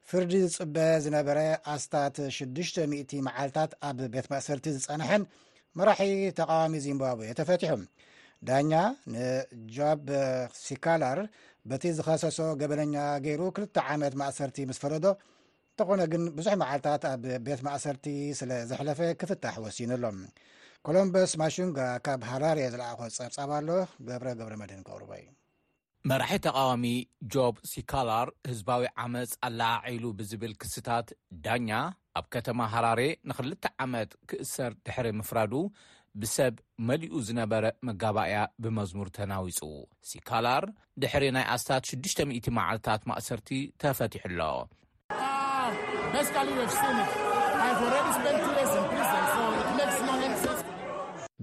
ፍርዲ 0.08 0.32
ዝፅበ 0.42 0.76
ዝነበረ 1.04 1.38
ኣስታት 1.72 2.16
6000 2.36 3.14
መዓልታት 3.28 3.70
ኣብ 3.88 3.98
ቤት 4.14 4.26
ማእሰርቲ 4.32 4.66
ዝፀንሐን 4.76 5.22
መራሒ 5.78 6.12
ተቃዋሚ 6.40 6.74
ዚምባብኤ 6.84 7.30
ተፈትሑ 7.40 7.72
ዳኛ 8.50 8.72
ንጃብ 9.14 10.04
ሲካላር 10.66 11.18
በቲ 11.70 11.84
ዝኸሰሶ 11.98 12.40
ገበነኛ 12.62 12.94
ገይሩ 13.26 13.42
ክልተ 13.56 13.76
ዓመት 13.94 14.14
ማእሰርቲ 14.22 14.56
ምስ 14.70 14.78
ፈለዶ 14.84 15.04
እንተኾነ 15.16 16.00
ግን 16.12 16.24
ብዙሕ 16.38 16.54
መዓልታት 16.64 17.04
ኣብ 17.14 17.24
ቤት 17.48 17.60
ማእሰርቲ 17.68 18.06
ስለ 18.40 18.50
ዘሕለፈ 18.70 19.00
ክፍታሕ 19.22 19.56
ወሲኑኣሎም 19.66 20.18
ኮሎምበስ 20.86 21.32
ማሽንጋ 21.40 21.76
ካብ 22.06 22.22
ሃራርየ 22.30 22.64
ዝለዓኮ 22.72 22.98
ዝፀብፃባ 23.14 23.50
ኣሎ 23.58 23.68
ገብረ 24.08 24.26
ገብረ 24.38 24.54
መድን 24.62 24.80
ክቅርቦ 24.86 25.10
እዩ 25.18 25.24
መራሒ 26.10 26.32
ተቃዋሚ 26.46 26.82
ጆብ 27.34 27.54
ሲካላር 27.70 28.28
ህዝባዊ 28.50 28.82
ዓመፅ 29.04 29.30
ኣላዓዒሉ 29.48 30.04
ብዝብል 30.18 30.52
ክስታት 30.62 31.06
ዳኛ 31.44 31.68
ኣብ 32.20 32.26
ከተማ 32.34 32.58
ሃራር 32.74 33.00
ንክልተ 33.30 33.64
ዓመት 33.86 34.10
ክእሰር 34.32 34.74
ድሕሪ 34.88 35.08
ምፍራዱ 35.20 35.52
ብሰብ 36.22 36.54
መሊኡ 36.90 37.12
ዝነበረ 37.28 37.64
መጋባእያ 37.88 38.36
ብመዝሙር 38.64 39.08
ተናዊፁ 39.18 39.60
ሲካላር 40.10 40.64
ድሕሪ 41.04 41.24
ናይ 41.38 41.46
ኣስታት 41.56 41.82
600 41.96 42.50
መዓልታት 42.58 43.00
ማእሰርቲ 43.12 43.50
ተፈትሕ 43.84 44.22
ኣሎስ 44.28 46.28
ah, 46.34 46.42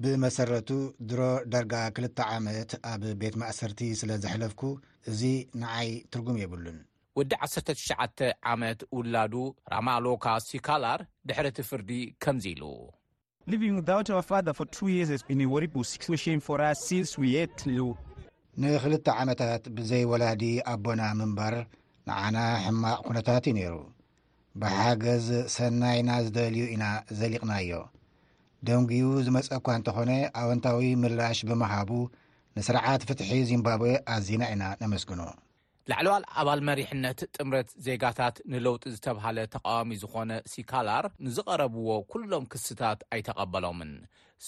ብመሰረቱ 0.03 0.69
ድሮ 1.09 1.21
ዳርጋ 1.53 1.73
ክልተ 1.95 2.19
ዓመት 2.35 2.71
ኣብ 2.91 3.01
ቤት 3.21 3.35
ማእሰርቲ 3.41 3.81
ስለ 3.99 4.11
ዘሐለፍኩ 4.23 4.61
እዚ 5.09 5.21
ንኣይ 5.61 5.89
ትርጉም 6.11 6.37
የብሉን 6.41 6.77
ወዲ 7.19 7.31
19ሸተ 7.47 8.27
ዓመት 8.53 8.79
ውላዱ 8.97 9.33
ራማሎካ 9.73 10.25
ሲካላር 10.47 11.01
ድሕረእቲ 11.29 11.59
ፍርዲ 11.69 11.91
ከምዚ 12.23 12.45
ኢሉ 12.53 12.63
ኣ 13.97 14.09
ዎ 17.85 17.87
ንክልተ 18.61 19.07
ዓመታት 19.21 19.63
ብዘይ 19.75 20.03
ወላዲ 20.11 20.43
ኣቦና 20.75 21.01
ምንባር 21.21 21.55
ንዓና 22.09 22.37
ሕማቅ 22.65 22.97
ኩነታት 23.07 23.43
እዩ 23.49 23.53
ነይሩ 23.57 23.75
ብሓገዝ 24.61 25.27
ሰናይና 25.57 26.09
ዝደልዩ 26.25 26.63
ኢና 26.75 26.85
ዘሊቕና 27.19 27.53
ዮ 27.69 27.75
ደንጉኡ 28.67 29.07
ዝመፀ 29.27 29.47
እኳ 29.59 29.67
እንተኾነ 29.77 30.11
ኣወንታዊ 30.39 30.83
ምላሽ 31.03 31.39
ብምሃቡ 31.49 31.91
ንስርዓት 32.57 33.01
ፍትሒ 33.09 33.29
ዚምባብዌ 33.49 33.91
ኣዝና 34.15 34.41
ኢና 34.53 34.63
ነመስግኖ 34.81 35.21
ላዕለዋል 35.89 36.23
ኣባል 36.39 36.59
መሪሕነት 36.69 37.19
ጥምረት 37.35 37.69
ዜጋታት 37.85 38.35
ንለውጢ 38.51 38.83
ዝተብሃለ 38.95 39.37
ተቃዋሚ 39.53 39.91
ዝኮነ 40.01 40.31
ሲኮላር 40.51 41.05
ንዝቐረብዎ 41.25 41.89
ኩሎም 42.11 42.45
ክስታት 42.51 42.99
ኣይተቐበሎምን 43.15 43.93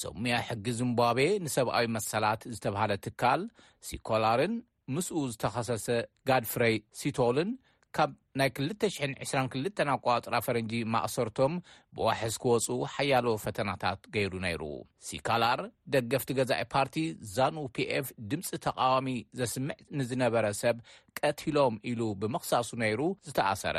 ሰሙያ 0.02 0.36
ሕጊ 0.48 0.66
ዚምባብ 0.82 1.18
ንሰብኣዊ 1.46 1.88
መሰላት 1.96 2.42
ዝተብሃለ 2.56 2.92
ትካል 3.06 3.42
ሲኮላርን 3.90 4.54
ምስኡ 4.96 5.18
ዝተኸሰሰ 5.34 5.88
ጋድፍረይ 6.30 6.76
ሲቶልን 7.00 7.50
ካብ 7.98 8.12
ናይ 8.40 8.50
222 8.58 9.82
ኣቆፅራ 9.96 10.36
ፈረንጂ 10.46 10.72
ማእሰርቶም 10.94 11.54
ብዋሕስ 11.96 12.36
ክወፁ 12.44 12.68
ሓያሎ 12.94 13.26
ፈተናታት 13.44 14.00
ገይሩ 14.16 14.34
ነይሩ 14.46 14.64
ሲካላር 15.08 15.60
ደገፍቲ 15.96 16.30
ገዛኢ 16.40 16.62
ፓርቲ 16.74 16.96
ዛኑፒኤፍ 17.36 18.08
ድምፂ 18.32 18.50
ተቃዋሚ 18.66 19.08
ዘስምዕ 19.42 19.78
ንዝነበረ 20.00 20.46
ሰብ 20.62 20.78
ቀቲሎም 21.22 21.78
ኢሉ 21.92 22.02
ብምኽሳሱ 22.24 22.70
ነይሩ 22.86 23.02
ዝተኣሰረ 23.28 23.78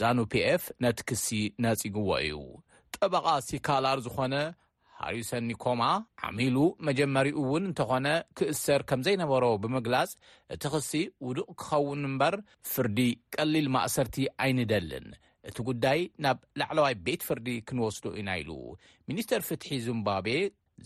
ዛኑፒፍ 0.00 0.62
ነቲ 0.86 0.98
ክሲ 1.10 1.26
ነፂግዎ 1.66 2.08
እዩ 2.26 2.36
ጠበቓ 2.96 3.26
ሲካላር 3.48 3.98
ዝኾነ 4.06 4.34
ሃር 5.00 5.16
ሰኒኮማ 5.30 5.82
ዓሚሉ 6.26 6.56
መጀመሪኡ 6.88 7.34
እውን 7.40 7.64
እንተኾነ 7.70 8.06
ክእሰር 8.38 8.80
ከም 8.90 9.00
ዘይነበሮ 9.06 9.44
ብምግላፅ 9.62 10.10
እቲ 10.54 10.62
ክሲ 10.74 10.92
ውዱቕ 11.26 11.48
ክኸውን 11.62 12.00
እምበር 12.08 12.34
ፍርዲ 12.72 12.98
ቀሊል 13.34 13.66
ማእሰርቲ 13.74 14.16
ኣይንደልን 14.44 15.08
እቲ 15.48 15.56
ጉዳይ 15.70 16.00
ናብ 16.24 16.38
ላዕለዋይ 16.60 16.94
ቤት 17.06 17.22
ፍርዲ 17.30 17.48
ክንወስዶ 17.70 18.04
ኢና 18.20 18.30
ኢሉ 18.42 18.52
ሚኒስተር 19.10 19.42
ፍትሒ 19.48 19.68
ዚምባብ 19.86 20.28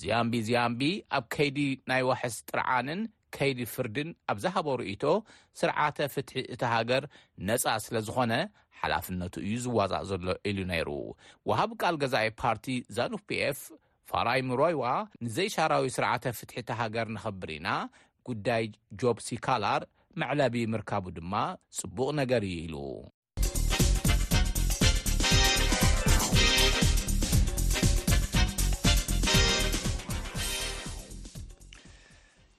ዚያምቢ 0.01 0.35
ዚያምቢ 0.49 0.81
ኣብ 1.19 1.25
ከይዲ 1.35 1.59
ናይ 1.91 2.03
ወሕስ 2.09 2.35
ጥርዓንን 2.51 3.01
ከይዲ 3.37 3.61
ፍርድን 3.75 4.09
ኣብ 4.33 4.39
ዝሃቦ 4.45 4.69
ርእቶ 4.81 5.05
ስርዓተ 5.61 5.97
ፍትሒ 6.15 6.35
እቲ 6.55 6.63
ሃገር 6.75 7.05
ነፃ 7.49 7.65
ስለ 7.85 7.97
ዝኮነ 8.09 8.35
ሓላፍነቱ 8.81 9.35
እዩ 9.47 9.55
ዝዋዛእ 9.65 10.05
ዘሎ 10.11 10.29
ኢሉ 10.51 10.59
ነይሩ 10.73 10.89
ወሃብ 11.51 11.71
ቃል 11.83 11.97
ገዛይ 12.03 12.29
ፓርቲ 12.43 12.67
ዛኑፒኤፍ 12.99 13.59
ፋራይ 14.11 14.41
ሙሮይዋ 14.49 14.85
ንዘይሻራዊ 15.25 15.85
ስርዓተ 15.97 16.25
ፍትሒቲ 16.37 16.69
ሃገር 16.79 17.09
ንክብር 17.17 17.51
ኢና 17.57 17.69
ጉዳይ 18.29 18.65
ጆብ 19.01 19.19
ሲካላር 19.27 19.83
መዕለቢ 20.21 20.55
ምርካቡ 20.73 21.05
ድማ 21.19 21.35
ፅቡቅ 21.81 22.09
ነገር 22.21 22.43
እዩ 22.51 22.57
ኢሉ 22.65 22.75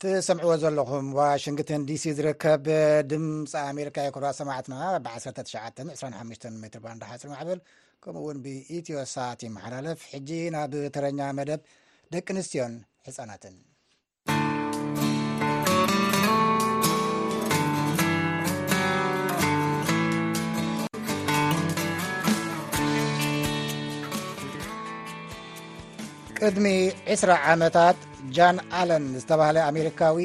ትሰምዕዎ 0.04 0.52
ዘለኹም 0.64 1.08
ዋሽንግተን 1.22 1.82
ዲሲ 1.92 2.06
ዝርከብ 2.20 2.64
ድምፂ 3.12 3.52
ኣሜሪካ 3.72 3.98
የኮ 4.08 4.18
ሰማዕትና 4.42 4.76
ብ1925 5.08 6.52
ሜትርባን 6.64 7.04
ሓፅሪ 7.12 7.30
ማዕበል 7.38 7.60
ከምኡውን 8.06 8.38
ብኢትዮሳት 8.44 9.40
ይመሓላለፍ 9.46 10.00
ሕጂ 10.12 10.30
ናብ 10.54 10.72
ትረኛ 10.94 11.20
መደብ 11.38 11.62
ደቂ 12.14 12.26
ኣንስትዮን 12.34 12.74
ሕፃናትን 13.08 13.56
ቅድሚ 26.40 26.68
20 27.10 27.38
ዓመታት 27.54 27.98
ጃን 28.38 28.58
ኣለን 28.82 29.04
ዝተባሃለ 29.22 29.58
ኣሜሪካዊ 29.70 30.20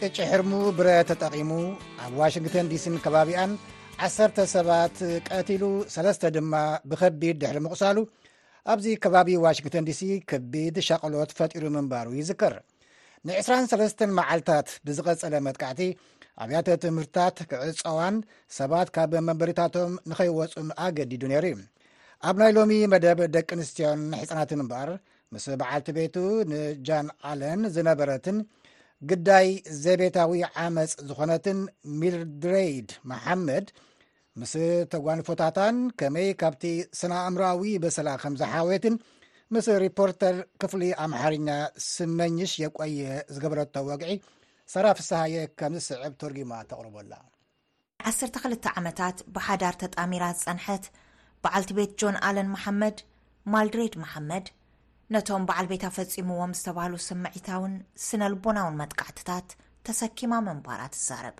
ቅጭሕርሙ 0.00 0.52
ብረ 0.78 0.88
ተጠቒሙ 1.12 1.50
ኣብ 2.04 2.12
ዋሽንግተን 2.22 2.68
ዲሲን 2.74 2.94
ከባቢያን 3.06 3.50
ዓሰርተ 4.06 4.40
ሰባት 4.52 4.98
ቀትሉ 5.30 5.64
ሰለስተ 5.94 6.22
ድማ 6.34 6.52
ብከቢድ 6.90 7.36
ድሕሪ 7.42 7.56
ምቑሳሉ 7.64 7.96
ኣብዚ 8.72 8.86
ከባቢ 9.04 9.28
ዋሽንግተን 9.44 9.84
ዲሲ 9.88 10.00
ክቢድ 10.30 10.76
ሸቀሎት 10.88 11.30
ፈጢሩ 11.38 11.64
ምንባሩ 11.74 12.08
ይዝከር 12.18 12.54
ን 13.26 13.34
23ስ 13.46 13.92
መዓልትታት 14.18 14.68
ብዝቐፀለ 14.88 15.34
መትካዕቲ 15.48 15.82
ኣብያተ 16.44 16.68
ትምህርትታት 16.84 17.40
ክዕፀዋን 17.50 18.16
ሰባት 18.58 18.90
ካብ 18.96 19.12
መንበሪታቶም 19.28 19.92
ንኸይወፁን 20.12 20.70
ኣገዲዱ 20.84 21.22
ነይሩ 21.32 21.44
እዩ 21.54 21.58
ኣብ 22.30 22.36
ናይ 22.44 22.52
ሎሚ 22.58 22.72
መደብ 22.94 23.20
ደቂ 23.36 23.48
ኣንስትዮን 23.58 24.00
ሕፃናትእምባር 24.22 24.90
ምስ 25.34 25.46
በዓልቲ 25.62 25.88
ቤቱ 25.98 26.16
ንጃን 26.52 27.08
ኣለን 27.32 27.60
ዝነበረትን 27.76 28.38
ግዳይ 29.12 29.46
ዘቤታዊ 29.84 30.32
ዓመፅ 30.66 30.90
ዝኾነትን 31.10 31.60
ሚልድሬድ 32.00 32.90
ማሓመድ 33.12 33.66
ምስ 34.40 34.52
ተጓንፎታታን 34.92 35.76
ከመይ 36.00 36.28
ካብቲ 36.40 36.64
ስናኣእምራዊ 36.98 37.62
በስላ 37.84 38.08
ከምዝሓወየትን 38.22 38.96
ምስ 39.54 39.66
ሪፖርተር 39.84 40.36
ክፍሊ 40.62 40.82
ኣምሓርኛ 41.04 41.48
ስመኝሽ 41.92 42.52
የቆየ 42.64 43.00
ዝገበረቶ 43.34 43.74
ወግዒ 43.88 44.12
ሳራፍሳሃየ 44.74 45.36
ከምዝስዕብ 45.60 46.12
ተርጊማ 46.22 46.52
ተቕርበላ 46.70 47.14
ን12ል 48.12 48.54
ዓመታት 48.80 49.16
ብሓዳር 49.36 49.74
ተጣሚራ 49.82 50.24
ዝፀንሐት 50.40 50.84
በዓልቲ 51.44 51.70
ቤት 51.78 51.90
ጆን 52.00 52.16
ኣለን 52.28 52.48
መሓመድ 52.54 52.98
ማልድሬድ 53.54 53.94
መሓመድ 54.04 54.46
ነቶም 55.14 55.44
በዓል 55.48 55.66
ቤታ 55.74 55.84
ፈፂምዎም 55.96 56.56
ዝተባሃሉ 56.58 56.96
ስምዒታውን 57.08 57.74
ስነ 58.06 58.22
ልቦናውን 58.34 58.78
መጥካዕትታት 58.82 59.48
ተሰኪማ 59.88 60.32
መንባራት 60.48 60.92
ትዛረብ 60.98 61.36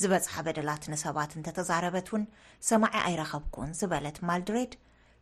ዝበፅሓ 0.00 0.34
በደላት 0.46 0.84
ንሰባት 0.92 1.32
እንተተዛረበት 1.38 2.06
እውን 2.12 2.22
ሰማዕ 2.68 2.92
ኣይረኸብኩን 3.08 3.74
ዝበለት 3.80 4.16
ማልድሬድ 4.28 4.72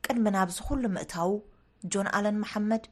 ቅድሚ 0.07 0.25
ናብዝ 0.37 0.59
ኩሉ 0.67 0.83
ምእታዉ 0.97 1.31
ጆን 1.93 2.07
ኣለን 2.17 2.37
መሓመድ 2.43 2.85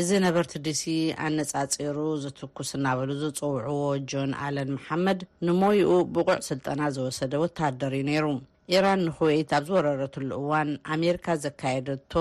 እዚ 0.00 0.10
ነበርቲ 0.24 0.52
ድሲ 0.66 0.82
ኣነፃፂሩ 1.26 1.96
ዝትኩስ 2.22 2.70
እናበሉ 2.78 3.08
ዝፀውዕዎ 3.22 3.82
ጆን 4.10 4.30
ኣለን 4.46 4.68
መሓመድ 4.76 5.20
ንሞይኡ 5.46 5.90
ብቑዕ 6.16 6.38
ስልጠና 6.48 6.80
ዘወሰደ 6.96 7.32
ወታሃደር 7.44 7.92
እዩ 7.98 8.02
ነይሩ 8.10 8.24
ኢራን 8.74 9.00
ንክወይት 9.06 9.50
ኣብዝ 9.56 9.68
ወረረት 9.76 10.14
ሉእዋን 10.28 10.68
ኣሜርካ 10.94 11.26
ዘካየደቶ 11.44 12.12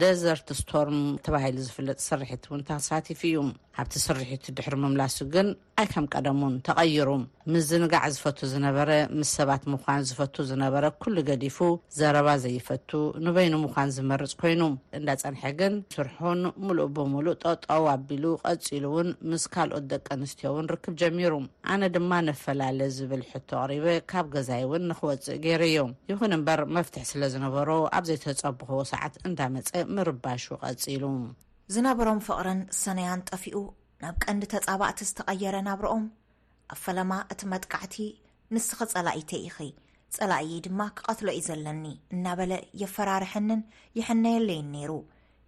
ደዘርት 0.00 0.48
ስቶርም 0.60 1.00
ተባሂሉ 1.24 1.56
ዝፍለጥ 1.66 1.98
ስርሕቲ 2.08 2.44
እውን 2.50 2.62
ተሳቲፉ 2.70 3.20
እዩ 3.30 3.38
ኣብቲ 3.82 3.94
ስርሕት 4.06 4.44
ድሕሪ 4.56 4.74
ምምላስ 4.82 5.14
ግን 5.34 5.46
ኣይ 5.80 5.86
ከም 5.92 6.06
ቀደሙን 6.14 6.54
ተቐይሩ 6.66 7.10
ምስዝንጋዕ 7.52 8.02
ዝፈቱ 8.14 8.38
ዝነበረ 8.52 8.90
ምስ 9.18 9.30
ሰባት 9.38 9.62
ምኳን 9.72 10.00
ዝፈቱ 10.08 10.34
ዝነበረ 10.50 10.84
ኩሉ 11.02 11.14
ገዲፉ 11.28 11.58
ዘረባ 11.98 12.28
ዘይፈቱ 12.44 12.90
ንበይኒ 13.26 13.54
ምኳን 13.64 13.92
ዝመርፅ 13.96 14.32
ኮይኑ 14.42 14.62
እንዳፀንሐ 14.98 15.42
ግን 15.60 15.76
ስርሑን 15.94 16.42
ምሉእ 16.66 16.90
ብምሉእ 16.98 17.36
ጠጣው 17.44 17.86
ኣቢሉ 17.94 18.24
ቀፂሉ 18.44 18.84
እውን 18.92 19.08
ምስ 19.32 19.44
ካልኦት 19.54 19.86
ደቂ 19.92 20.06
ኣንስትዮውን 20.18 20.68
ርክብ 20.74 20.96
ጀሚሩ 21.02 21.32
ኣነ 21.74 21.82
ድማ 21.96 22.10
ነፈላለየ 22.28 22.90
ዝብል 22.98 23.24
ሕቶ 23.30 23.50
ኣቅሪበ 23.62 23.88
ካብ 24.12 24.28
ገዛይ 24.36 24.62
እውን 24.68 24.84
ንክወፅእ 24.92 25.40
ገይረ 25.46 25.62
እዮም 25.72 25.92
ይኹን 26.12 26.36
እምበር 26.38 26.62
መፍትሒ 26.78 27.04
ስለ 27.12 27.22
ዝነበሮ 27.36 27.68
ኣብ 27.98 28.04
ዘይተፀብኽዎ 28.10 28.82
ሰዓት 28.92 29.16
እንዳመፀ 29.30 29.72
ምርባሹ 29.96 30.44
ቐፂሉ 30.62 31.04
ዝነበሮም 31.74 32.20
ፍቕርን 32.26 32.60
ሰነያን 32.82 33.22
ጠፊኡ 33.30 33.56
ናብ 34.02 34.16
ቀንዲ 34.24 34.44
ተጻባእቲ 34.54 35.00
ዝተቐየረ 35.08 35.56
ናብሮኦም 35.68 36.04
ኣብ 36.72 36.78
ፈለማ 36.84 37.12
እቲ 37.32 37.40
መጥካዕቲ 37.52 37.96
ንስኸ 38.54 38.78
ፀላኢተ 38.92 39.32
ኢኺ 39.48 39.58
ፀላእዪ 40.16 40.52
ድማ 40.66 40.80
ክቐትሎ 40.96 41.28
እዩ 41.38 41.42
ዘለኒ 41.48 41.84
እናበለ 42.14 42.52
የፈራርሐንን 42.82 43.60
የሕነየለይን 43.98 44.68
ነይሩ 44.76 44.90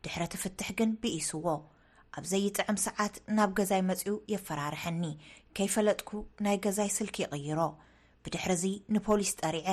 ድሕሪ 0.05 0.25
ትፍትሕ 0.35 0.69
ግን 0.79 0.91
ብኢስዎ 1.03 1.45
ኣብ 2.19 2.25
ዘይጥዕሚ 2.33 2.77
ሰዓት 2.87 3.15
ናብ 3.37 3.51
ገዛይ 3.59 3.83
መጺኡ 3.91 4.15
የፈራርሐኒ 4.35 5.03
ከይፈለጥኩ 5.59 6.11
ናይ 6.47 6.57
ገዛይ 6.67 6.91
ስልኪ 6.99 7.17
ይቕይሮ 7.27 7.61
ብድሕርዚ 8.27 8.65
ንፖሊስ 8.97 9.33
ጠሪዐ 9.43 9.69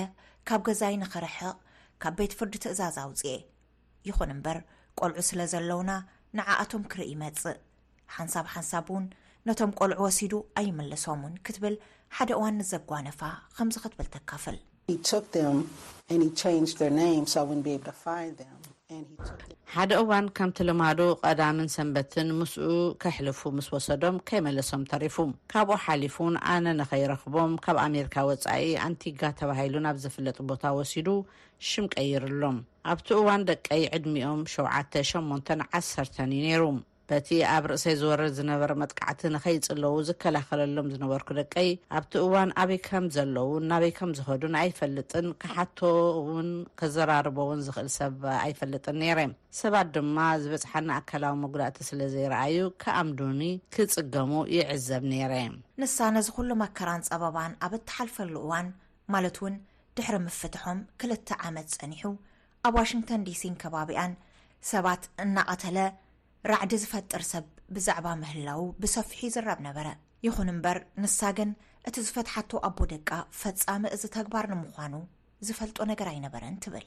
ካብ 0.49 0.61
ገዛይ 0.69 0.95
ንኽርሕቕ 1.03 1.55
ካብ 2.03 2.15
ቤት 2.19 2.33
ፍርዲ 2.39 2.55
ትእዛዝ 2.63 2.97
ኣውፅእ 3.03 3.41
ይኹን 4.09 4.31
እምበር 4.35 4.57
ቆልዑ 4.99 5.19
ስለ 5.29 5.39
ዘለውና 5.53 5.91
ንዓኣቶም 6.37 6.83
ክርኢ 6.91 7.05
ይመጽእ 7.13 7.59
ሓንሳብ 8.15 8.45
ሓንሳብ 8.53 8.85
እውን 8.91 9.05
ነቶም 9.47 9.71
ቆልዑ 9.79 9.99
ወሲዱ 10.07 10.33
ኣይምልሶምን 10.61 11.35
ክትብል 11.45 11.75
ሓደ 12.15 12.29
እዋንነት 12.37 12.69
ዘጓነፋ 12.73 13.21
ከምዚ 13.55 13.75
ክትብል 13.85 14.07
ተካፍል 14.17 14.57
ሓደ 19.73 19.91
እዋን 20.03 20.25
ከምትልማዱ 20.37 20.99
ቀዳምን 21.25 21.69
ሰንበትን 21.75 22.29
ምስኡ 22.39 22.69
ከሕልፉ 23.03 23.39
ምስ 23.57 23.67
ወሰዶም 23.75 24.17
ከይመለሶም 24.29 24.83
ተሪፉ 24.91 25.15
ካብኡ 25.53 25.77
ሓሊፉን 25.85 26.35
ኣነ 26.55 26.65
ንከይረክቦም 26.79 27.53
ካብ 27.67 27.77
ኣሜሪካ 27.85 28.15
ወፃኢ 28.31 28.67
ኣንቲጋ 28.87 29.21
ተባሂሉ 29.41 29.75
ናብ 29.87 29.99
ዘፍለጥ 30.05 30.37
ቦታ 30.51 30.63
ወሲዱ 30.79 31.07
ሽም 31.71 31.87
ቀይርሎም 31.95 32.59
ኣብቲ 32.93 33.07
እዋን 33.21 33.47
ደቀይ 33.51 33.83
ዕድሚኦም 33.97 34.41
78 34.59 35.67
ዓሰርተን 35.79 36.33
እዩ 36.39 36.43
ነይሩ 36.47 36.63
እቲ 37.17 37.29
ኣብ 37.53 37.63
ርእሰይ 37.69 37.95
ዝወረድ 38.01 38.31
ዝነበር 38.37 38.71
መጥካዕቲ 38.81 39.21
ንኸይፅለዉ 39.35 39.95
ዝከላኸለሎም 40.07 40.87
ዝነበርኩ 40.93 41.29
ደቀይ 41.39 41.69
ኣብቲ 41.97 42.11
እዋን 42.25 42.49
ኣበይከም 42.61 43.05
ዘለዉን 43.15 43.63
ናበይከም 43.71 44.11
ዝኸዱን 44.17 44.55
ኣይፈልጥን 44.61 45.27
ክሓቶውን 45.41 46.49
ከዘራርበውን 46.81 47.59
ዝኽእል 47.67 47.89
ሰብ 47.97 48.19
ኣይፈልጥን 48.45 48.97
ነይረ 49.01 49.19
እም 49.27 49.33
ሰባት 49.61 49.89
ድማ 49.95 50.17
ዝበፅሓኒ 50.43 50.89
ኣካላዊ 50.99 51.35
መጉላእቲ 51.43 51.79
ስለ 51.89 51.99
ዘይረኣዩ 52.13 52.59
ከኣምዱኒ 52.83 53.41
ክፅገሙ 53.77 54.31
ይዕዘብ 54.57 55.05
ነይረ 55.13 55.33
ም 55.55 55.57
ንሳነዝ 55.83 56.29
ኩሉ 56.37 56.49
ኣከራን 56.67 57.03
ፀበባን 57.09 57.53
ኣብ 57.67 57.73
እተሓልፈሉ 57.79 58.35
እዋን 58.45 58.69
ማለት 59.15 59.37
እውን 59.41 59.57
ድሕሪ 59.97 60.17
ምፍትሖም 60.27 60.79
ክልተ 61.01 61.29
ዓመት 61.49 61.67
ፀኒሑ 61.81 62.05
ኣብ 62.67 62.75
ዋሽንግተን 62.81 63.25
ዲሲን 63.29 63.55
ከባቢያን 63.63 64.13
ሰባት 64.71 65.03
እናቐተለ 65.23 65.77
ራዕዲ 66.49 66.73
ዝፈጥር 66.81 67.23
ሰብ 67.31 67.47
ብዛዕባ 67.75 68.07
ምህላው 68.21 68.61
ብሰፍሒ 68.83 69.19
ዝረብ 69.33 69.59
ነበረ 69.65 69.87
ይኹን 70.25 70.47
እምበር 70.53 70.77
ንሳ 71.03 71.19
ግን 71.37 71.49
እቲ 71.89 71.95
ዝፈትሓቱ 72.07 72.51
ኣቦ 72.67 72.77
ደቃ 72.93 73.09
ፈፃሚ 73.41 73.83
እዚ 73.95 74.03
ተግባር 74.15 74.45
ንምዃኑ 74.51 74.93
ዝፈልጦ 75.47 75.77
ነገር 75.91 76.07
ኣይነበረን 76.13 76.55
ትብል 76.65 76.85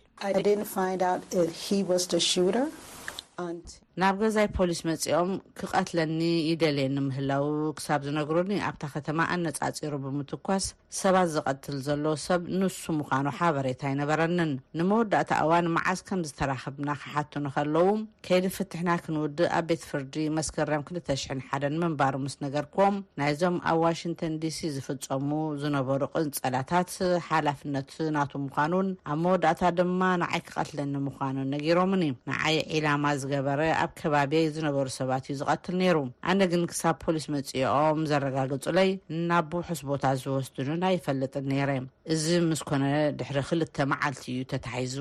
ናብ 4.03 4.16
ገዛይ 4.20 4.47
ፖሊስ 4.57 4.81
መፂኦም 4.88 5.31
ክቐትለኒ 5.59 6.18
ይደልየኒምህላው 6.51 7.44
ክሳብ 7.79 8.01
ዝነግሩኒ 8.07 8.51
ኣብታ 8.68 8.83
ከተማ 8.94 9.18
ኣነፃፂሩ 9.35 9.92
ብምትኳስ 10.05 10.64
ሰባት 11.01 11.29
ዝቐትል 11.35 11.77
ዘሎ 11.87 12.05
ሰብ 12.25 12.42
ንሱ 12.61 12.81
ምዃኑ 12.99 13.27
ሓበሬታ 13.38 13.83
ይነበረንን 13.92 14.51
ንመወዳእታ 14.81 15.31
እዋን 15.47 15.68
መዓዝ 15.77 16.01
ከም 16.11 16.20
ዝተራክብና 16.31 16.88
ክሓትን 17.03 17.47
ከለዉ 17.57 17.87
ከይዲ 18.29 18.47
ፍትሕና 18.57 18.90
ክንውድእ 19.05 19.51
ኣብ 19.59 19.64
ቤት 19.70 19.85
ፍርዲ 19.90 20.16
መስክረም 20.38 20.85
200ሓን 20.90 21.77
ምንባሩ 21.85 22.14
ምስ 22.25 22.37
ነገር 22.47 22.66
ክዎም 22.75 22.99
ናይዞም 23.23 23.59
ኣብ 23.73 23.79
ዋሽንተን 23.87 24.35
ዲሲ 24.44 24.59
ዝፍፀሙ 24.77 25.31
ዝነበሩ 25.64 26.03
ቅንፀላታት 26.16 26.90
ሓላፍነት 27.31 27.90
ናቱ 28.18 28.33
ምዃኑን 28.47 28.90
ኣብ 29.12 29.18
መወዳእታ 29.27 29.62
ድማ 29.81 30.03
ንዓይ 30.25 30.42
ክቐትለኒ 30.49 30.94
ምዃኑን 31.09 31.49
ነጊሮምን 31.57 32.05
እዩ 32.09 32.14
ንዓይ 32.33 32.57
ላማ 32.88 33.07
ዝገበረ 33.25 33.61
ኣብ 33.83 33.91
ከባቢ 33.99 34.33
ዝነበሩ 34.55 34.87
ሰባት 35.01 35.25
እዩ 35.29 35.35
ዝቐትል 35.41 35.75
ነይሩ 35.83 35.99
ኣነ 36.31 36.41
ግን 36.53 36.63
ክሳብ 36.71 36.95
ፖሊስ 37.05 37.25
መፅኦም 37.35 38.01
ዘረጋግጹለይ 38.11 38.91
ናብ 39.29 39.45
ብውሑስ 39.51 39.81
ቦታ 39.91 40.05
ዝወስድኑን 40.23 40.83
ኣይፈለጥን 40.89 41.47
ነይረ 41.53 41.71
እዚ 42.15 42.25
ምስኮነ 42.51 42.85
ድሕሪ 43.21 43.39
2ልተ 43.51 43.77
መዓልቲ 43.93 44.25
እዩ 44.35 44.41
ተታሒዙ 44.53 44.97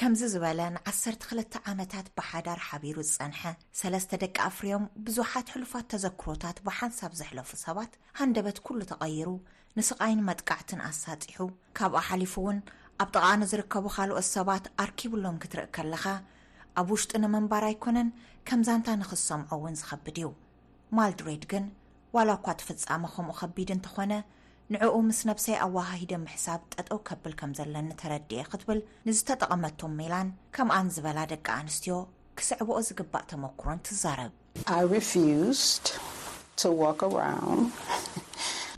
ከምዚ 0.00 0.20
ዝበለ 0.32 0.60
ንዓሰ2ልተ 0.76 1.54
ዓመታት 1.70 2.06
ብሓዳር 2.18 2.60
ሓቢሩ 2.68 2.96
ዝፀንሐ 3.10 3.42
ሰለስተ 3.80 4.10
ደቂ 4.22 4.36
ኣፍርዮም 4.48 4.84
ብዝውሓት 5.04 5.48
ሕሉፋት 5.54 5.86
ተዘክሮታት 5.94 6.58
ብሓንሳብ 6.66 7.14
ዘሕለፉ 7.20 7.50
ሰባት 7.66 7.92
ሃንደበት 8.20 8.58
ኩሉ 8.68 8.80
ተቐይሩ 8.92 9.28
ንስቓይን 9.78 10.22
መጥቃዕትን 10.28 10.80
ኣሳፂሑ 10.90 11.40
ካብኣ 11.78 12.00
ሓሊፉ 12.08 12.34
እውን 12.44 12.58
ኣብ 13.02 13.10
ጠቓኒ 13.16 13.42
ዝርከቡ 13.52 13.84
ካልኦት 13.96 14.28
ሰባት 14.36 14.64
ኣርኪብሎም 14.84 15.36
ክትርኢ 15.42 15.68
ከለካ 15.76 16.04
ኣብ 16.78 16.88
ውሽጡ 16.94 17.12
ንምንባር 17.22 17.64
ኣይኮነን 17.70 18.08
ከምዛንታ 18.48 18.88
ንኽሰምዖ 19.00 19.48
እውን 19.56 19.74
ዝከብድ 19.80 20.16
እዩ 20.20 20.26
ማልድሬድ 20.96 21.44
ግን 21.52 21.64
ዋላ 22.16 22.30
እኳ 22.38 22.46
ተፍጻሚ 22.60 23.02
ከምኡ 23.14 23.34
ከቢድ 23.40 23.70
እንተኾነ 23.76 24.12
ንዕኡ 24.74 24.94
ምስ 25.08 25.20
ነብሰይ 25.28 25.56
ኣዋሃሂደ 25.66 26.12
ምሕሳብ 26.24 26.60
ጠጠው 26.74 26.98
ከብል 27.08 27.32
ከም 27.40 27.52
ዘለኒ 27.58 27.88
ተረድየ 28.02 28.42
ክትብል 28.52 28.80
ንዝተጠቐመቶም 29.08 29.96
ሜላን 30.00 30.28
ከምኣን 30.56 30.90
ዝበላ 30.96 31.18
ደቂ 31.32 31.46
ኣንስትዮ 31.62 31.96
ክስዕብኦ 32.38 32.76
ዝግባእ 32.88 33.24
ተመክሮን 33.32 33.82
ትዛረብ 33.88 34.32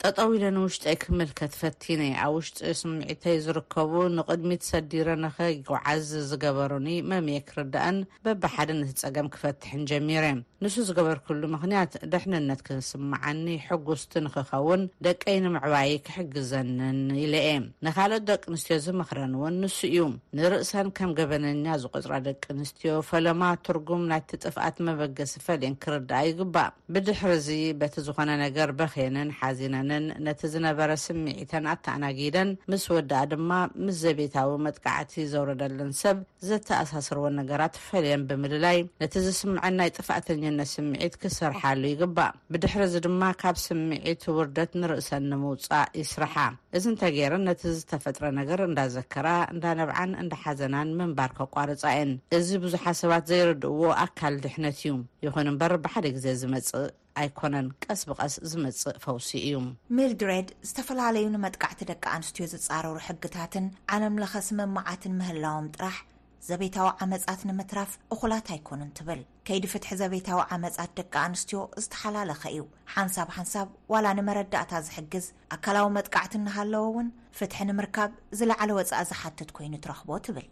ጠጠው 0.07 0.31
ኢለ 0.37 0.45
ንውሽጢይ 0.55 0.95
ክምል 1.03 1.29
ከትፈቲነ 1.38 2.01
ኣብ 2.23 2.31
ውሽጢ 2.37 2.71
ስምዒተይ 2.79 3.37
ዝርከቡ 3.45 3.93
ንቕድሚት 4.17 4.62
ሰዲረነኸ 4.71 5.37
ውዓዝ 5.73 6.09
ዝገበሩኒ 6.31 6.88
መሚየ 7.11 7.41
ክርዳአን 7.51 7.99
በብሓደ 8.25 8.69
ነቲ 8.81 8.91
ፀገም 9.05 9.27
ክፈትሕን 9.35 9.83
ጀሚሮ 9.91 10.23
እየ 10.31 10.41
ንሱ 10.64 10.75
ዝገበር 10.88 11.18
ኩሉ 11.27 11.40
ምክንያት 11.53 11.92
ድሕንነት 12.12 12.61
ክስመዓኒ 12.66 13.46
ሕጉስቲ 13.68 14.12
ንክኸውን 14.25 14.83
ደቀይ 15.07 15.37
ንምዕባይ 15.44 15.92
ክሕግዘንን 16.07 16.98
ኢለአ 17.22 17.46
ንካልኦት 17.87 18.25
ደቂ 18.31 18.42
ኣንስትዮ 18.53 18.77
ዝምኽረን 18.85 19.33
እውን 19.38 19.55
ንሱ 19.62 19.79
እዩ 19.88 20.03
ንርእሰን 20.40 20.88
ከም 20.98 21.12
ገበነኛ 21.20 21.66
ዝቆፅራ 21.85 22.12
ደቂ 22.29 22.42
ኣንስትዮ 22.55 22.92
ፈለማ 23.11 23.42
ትርጉም 23.68 24.05
ናይቲ 24.12 24.31
ጥፍኣት 24.44 24.77
መበገስ 24.88 25.33
ዝፈልየን 25.38 25.75
ክርዳእ 25.85 26.27
ይግባእ 26.31 26.70
ብድሕርዚ 26.96 27.48
በቲ 27.81 27.96
ዝኾነ 28.11 28.31
ነገር 28.44 28.68
በኼንን 28.83 29.33
ሓዚነንን 29.40 30.07
ነቲ 30.29 30.40
ዝነበረ 30.55 30.90
ስምዒተን 31.07 31.68
ኣተኣናጊደን 31.75 32.53
ምስ 32.72 32.87
ወዳኣ 32.96 33.25
ድማ 33.35 33.51
ምስ 33.87 33.98
ዘቤታዊ 34.05 34.55
መጥቃዕቲ 34.68 35.12
ዘውረደለን 35.35 35.92
ሰብ 36.05 36.16
ዘተኣሳስርዎን 36.51 37.37
ነገራት 37.42 37.75
ትፈልየን 37.81 38.25
ብምድላይ 38.31 38.79
ነቲ 39.05 39.12
ዝስምዐን 39.29 39.77
ናይ 39.83 39.90
ጥፍኣተኛ 39.98 40.46
ነስምዒት 40.59 41.15
ክስርሓሉ 41.23 41.83
ይግባእ 41.93 42.35
ብድሕሪዚ 42.53 42.95
ድማ 43.07 43.23
ካብ 43.41 43.57
ስምዒት 43.65 44.23
ውርደት 44.37 44.73
ንርእሰኒ 44.81 45.31
ምውፃእ 45.43 45.88
ይስርሓ 46.01 46.35
እዚ 46.77 46.85
እንተይ 46.93 47.12
ገይረን 47.17 47.45
ነቲ 47.49 47.62
ዝተፈጥረ 47.79 48.25
ነገር 48.41 48.61
እንዳዘከራ 48.69 49.29
እንዳነብዓን 49.55 50.11
እንዳሓዘናን 50.23 50.91
ምንባር 51.01 51.33
ከቋርፃ 51.38 51.83
እየን 51.95 52.12
እዚ 52.38 52.49
ብዙሓት 52.65 52.99
ሰባት 53.03 53.25
ዘይርድእዎ 53.33 53.81
ኣካል 54.05 54.37
ድሕነት 54.47 54.79
እዩ 54.83 54.93
ይኹን 55.27 55.51
እምበር 55.53 55.75
ብሓደ 55.87 56.07
ግዜ 56.19 56.27
ዝመፅእ 56.43 56.88
ኣይኮነን 57.23 57.67
ቀስ 57.85 58.03
ብቀስ 58.11 58.35
ዝመፅእ 58.51 58.95
ፈውሲ 59.05 59.31
እዩ 59.49 59.57
ሜልድረድ 59.97 60.47
ዝተፈላለዩ 60.69 61.27
ንመጥቃዕቲ 61.35 61.81
ደቂ 61.93 62.05
ኣንስትዮ 62.21 62.45
ዝፃረሩ 62.55 62.97
ሕግታትን 63.09 63.67
ዓለም 63.97 64.17
ለከ 64.25 64.35
ስመማዓትን 64.49 65.17
ምህላዎም 65.21 65.67
ጥራሕ 65.77 65.99
ዘቤታዊ 66.47 66.87
ዓመፃት 67.05 67.41
ንምትራፍ 67.49 67.91
እኹላት 68.15 68.47
ኣይኮኑን 68.55 68.89
ትብል 68.99 69.21
ከይዲ 69.47 69.65
ፍትሒ 69.73 69.91
ዘቤታዊ 70.01 70.39
ዓመፃት 70.57 70.91
ደቂ 70.99 71.13
ኣንስትዮ 71.27 71.59
ዝተሓላለኸ 71.83 72.43
እዩ 72.55 72.65
ሓንሳብ 72.95 73.29
ሓንሳብ 73.37 73.69
ዋላ 73.93 74.07
ንመረዳእታ 74.19 74.73
ዝሕግዝ 74.87 75.27
ኣካላዊ 75.57 75.87
መጥቃዕቲ 75.97 76.35
እናሃለዎ 76.41 76.85
እውን 76.89 77.09
ፍትሒ 77.41 77.61
ንምርካብ 77.71 78.11
ዝለዕለ 78.41 78.71
ወፃእ 78.79 79.07
ዝሓትት 79.13 79.53
ኮይኑ 79.59 79.75
ትረኽቦ 79.85 80.11
ትብል 80.29 80.49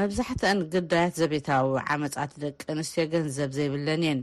መብዛሕትአን 0.00 0.60
ግዳያት 0.74 1.16
ዘቤታዊ 1.22 1.72
ዓመፃት 1.96 2.34
ደቂ 2.46 2.60
ኣንስትዮ 2.74 3.04
ገንዘብ 3.16 3.50
ዘይብለን 3.60 4.04
እየን 4.06 4.20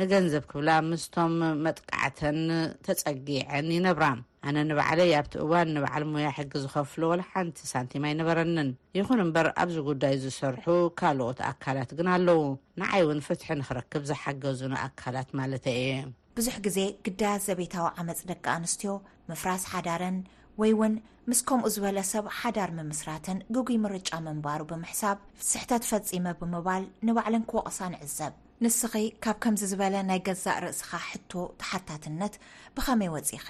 ንገንዘብ 0.00 0.44
ክብላ 0.50 0.70
ምስቶም 0.90 1.34
መጥቃዕተን 1.64 2.38
ተፀጊዐን 2.86 3.66
ይነብራ 3.74 4.04
ኣነ 4.48 4.56
ንባዕለይ 4.68 5.12
ኣብቲ 5.18 5.34
እዋን 5.44 5.68
ንባዕል 5.74 6.04
ሙያ 6.12 6.28
ሕጊ 6.38 6.52
ዝኸፍሉ 6.62 7.02
ወለሓንቲ 7.10 7.58
ሳንቲማ 7.72 8.04
ኣይነበረንን 8.10 8.70
ይኹን 8.98 9.22
እምበር 9.24 9.46
ኣብዚ 9.62 9.76
ጉዳይ 9.90 10.14
ዝሰርሑ 10.22 10.66
ካልኦት 11.00 11.38
ኣካላት 11.50 11.90
ግን 11.98 12.08
ኣለዉ 12.14 12.40
ንዓይ 12.82 13.02
እውን 13.04 13.20
ፍትሒ 13.26 13.46
ንክረክብ 13.62 14.02
ዝሓገዙን 14.10 14.74
ኣካላት 14.84 15.30
ማለት 15.40 15.66
እ 15.76 15.78
ዩ 15.86 16.12
ብዙሕ 16.38 16.56
ግዜ 16.66 16.78
ግዳያት 17.08 17.44
ዘቤታዊ 17.48 17.86
ዓመፅ 18.02 18.22
ደቂ 18.32 18.44
ኣንስትዮ 18.58 18.92
ምፍራስ 19.32 19.64
ሓዳረን 19.74 20.18
ወይ 20.62 20.72
እውን 20.76 20.94
ምስ 21.30 21.40
ከምኡ 21.48 21.66
ዝበለ 21.76 21.98
ሰብ 22.12 22.24
ሓዳር 22.40 22.72
ምምስራተን 22.80 23.38
ግጉይ 23.56 23.78
ምርጫ 23.84 24.10
ምንባሩ 24.26 24.60
ብምሕሳብ 24.72 25.18
ስሕተት 25.50 25.86
ፈፂመ 25.92 26.26
ብምባል 26.42 26.84
ንባዕለን 27.08 27.44
ክወቐሳ 27.52 27.80
ንዕዘብ 27.94 28.34
ንስኺ 28.64 28.92
ካብ 29.24 29.36
ከምዚ 29.44 29.62
ዝበለ 29.70 29.94
ናይ 30.08 30.20
ገዛእ 30.26 30.58
ርእስኻ 30.64 30.90
ሕቶ 31.08 31.30
ተሓታትነት 31.60 32.34
ብኸመይ 32.76 33.08
ወፂኺ 33.14 33.46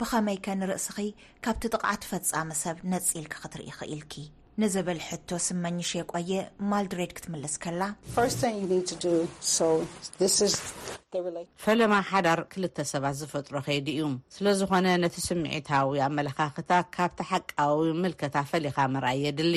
ብኸመይ 0.00 0.36
ከንርእስኺ 0.44 0.96
ካብቲ 1.44 1.62
ጥቕዓ 1.74 1.90
ትፈፃሚ 2.02 2.48
ሰብ 2.62 2.76
ነፂኢል 2.92 3.26
ክክትርኢ 3.32 3.70
ኽኢልኪ 3.78 4.12
ንዝብል 4.62 5.00
ሕቶ 5.08 5.28
ስመኝሽ 5.46 5.90
ቆየ 6.12 6.32
ማልድሬድ 6.70 7.10
ክትምልስ 7.16 7.54
ከላ 7.64 7.82
ፈለማ 11.64 11.92
ሓዳር 12.10 12.40
2ልተ 12.56 12.78
ሰባት 12.92 13.16
ዝፈጥሮ 13.22 13.54
ከይዲ 13.66 13.88
እዩ 13.94 14.08
ስለዝኾነ 14.36 14.86
ነቲ 15.04 15.16
ስምዒታዊ 15.28 15.94
ኣመላኻክታ 16.08 16.70
ካብቲ 16.96 17.20
ሓቃዊ 17.30 17.78
ምልከታ 18.02 18.36
ፈሊኻ 18.52 18.76
መርኣይ 18.96 19.20
የድሊ 19.26 19.54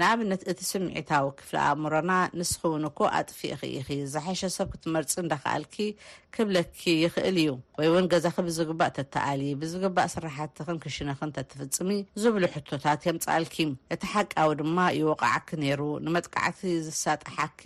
ንኣብነት 0.00 0.42
እቲ 0.50 0.60
ስምዒታዊ 0.70 1.26
ክፍሊ 1.38 1.56
ኣእምሮና 1.68 2.12
ንስክውን 2.38 2.84
ኩ 2.98 3.06
ኣጥፊ 3.18 3.40
ኽኢኺ 3.60 3.88
ዝሓሸ 4.12 4.40
ሰብ 4.56 4.66
ክትመርፂ 4.74 5.12
እንዳክኣልኪ 5.22 5.76
ክብለኪ 6.36 6.80
ይኽእል 7.04 7.36
እዩ 7.42 7.48
ወይ 7.78 7.86
እውን 7.90 8.06
ገዛ 8.12 8.24
ኺ 8.34 8.44
ብዝግባእ 8.48 8.90
ተተኣሊ 8.98 9.42
ብዝግባእ 9.60 10.08
ስራሕቲ 10.14 10.56
ክን 10.66 10.78
ክሽነክን 10.84 11.30
ተትፍፅሚ 11.36 11.90
ዝብሉ 12.22 12.42
ሕቶታት 12.54 12.98
ከምፅኣልኪ 13.04 13.56
እቲ 13.94 14.02
ሓቃዊ 14.14 14.50
ድማ 14.60 14.78
ይወቕዓኪ 15.00 15.48
ነይሩ 15.62 15.80
ንመጥቃዕቲ 16.06 16.60
ዝሳጥሓኪ 16.88 17.62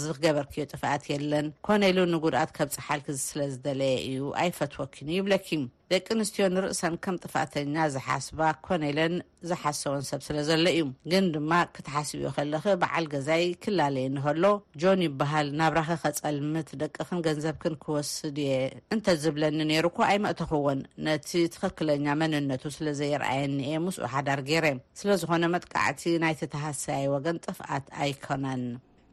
ዝገበርክዮ 0.00 0.64
ጥፍኣት 0.72 1.04
የለን 1.12 1.48
ኮነኢሉ 1.68 1.98
ንጉድኣት 2.14 2.52
ከብ 2.58 2.70
ፀሓል 2.76 3.02
ስለ 3.28 3.40
ዝደለየ 3.54 3.96
እዩ 4.10 4.20
ኣይፈትወኪን 4.44 5.10
ይብለኪ 5.18 5.48
ደቂ 5.92 6.06
ኣንስትዮ 6.14 6.44
ንርእሰን 6.54 6.94
ከም 7.04 7.16
ጥፋኣተኛ 7.24 7.74
ዝሓስባ 7.94 8.38
ኮነኢለን 8.66 9.12
ዝሓሰወን 9.48 10.02
ሰብ 10.08 10.20
ስለ 10.26 10.38
ዘሎ 10.48 10.64
እዩ 10.76 10.86
ግን 11.12 11.24
ድማ 11.34 11.52
ክትሓስብዮ 11.74 12.28
ከለኸ 12.36 12.64
በዓል 12.82 13.04
ገዛይ 13.12 13.44
ክላለየኒከሎ 13.64 14.44
ጆን 14.82 15.00
ይበሃል 15.06 15.48
ናብራኸ 15.60 15.90
ከጸልምት 16.04 16.70
ደቅኽን 16.80 17.20
ገንዘብ 17.26 17.58
ክን 17.64 17.74
ክወስድ 17.84 18.38
እየ 18.44 18.50
እንተ 18.96 19.06
ዝብለኒ 19.24 19.58
ነይሩኮ 19.72 19.96
ኣይመእተኽዎን 20.08 20.80
ነቲ 21.08 21.30
ትኽክለኛ 21.56 22.06
መንነቱ 22.22 22.64
ስለዘይረኣየኒአ 22.78 23.76
ምስኡ 23.86 24.04
ሓዳር 24.14 24.42
ጌይረ 24.48 24.66
ስለ 25.02 25.10
ዝኾነ 25.22 25.44
መጥቃዕቲ 25.54 26.02
ናይተተሃሰያይ 26.24 27.06
ወገን 27.14 27.38
ጥፍኣት 27.46 27.86
ኣይኮነን 28.06 28.64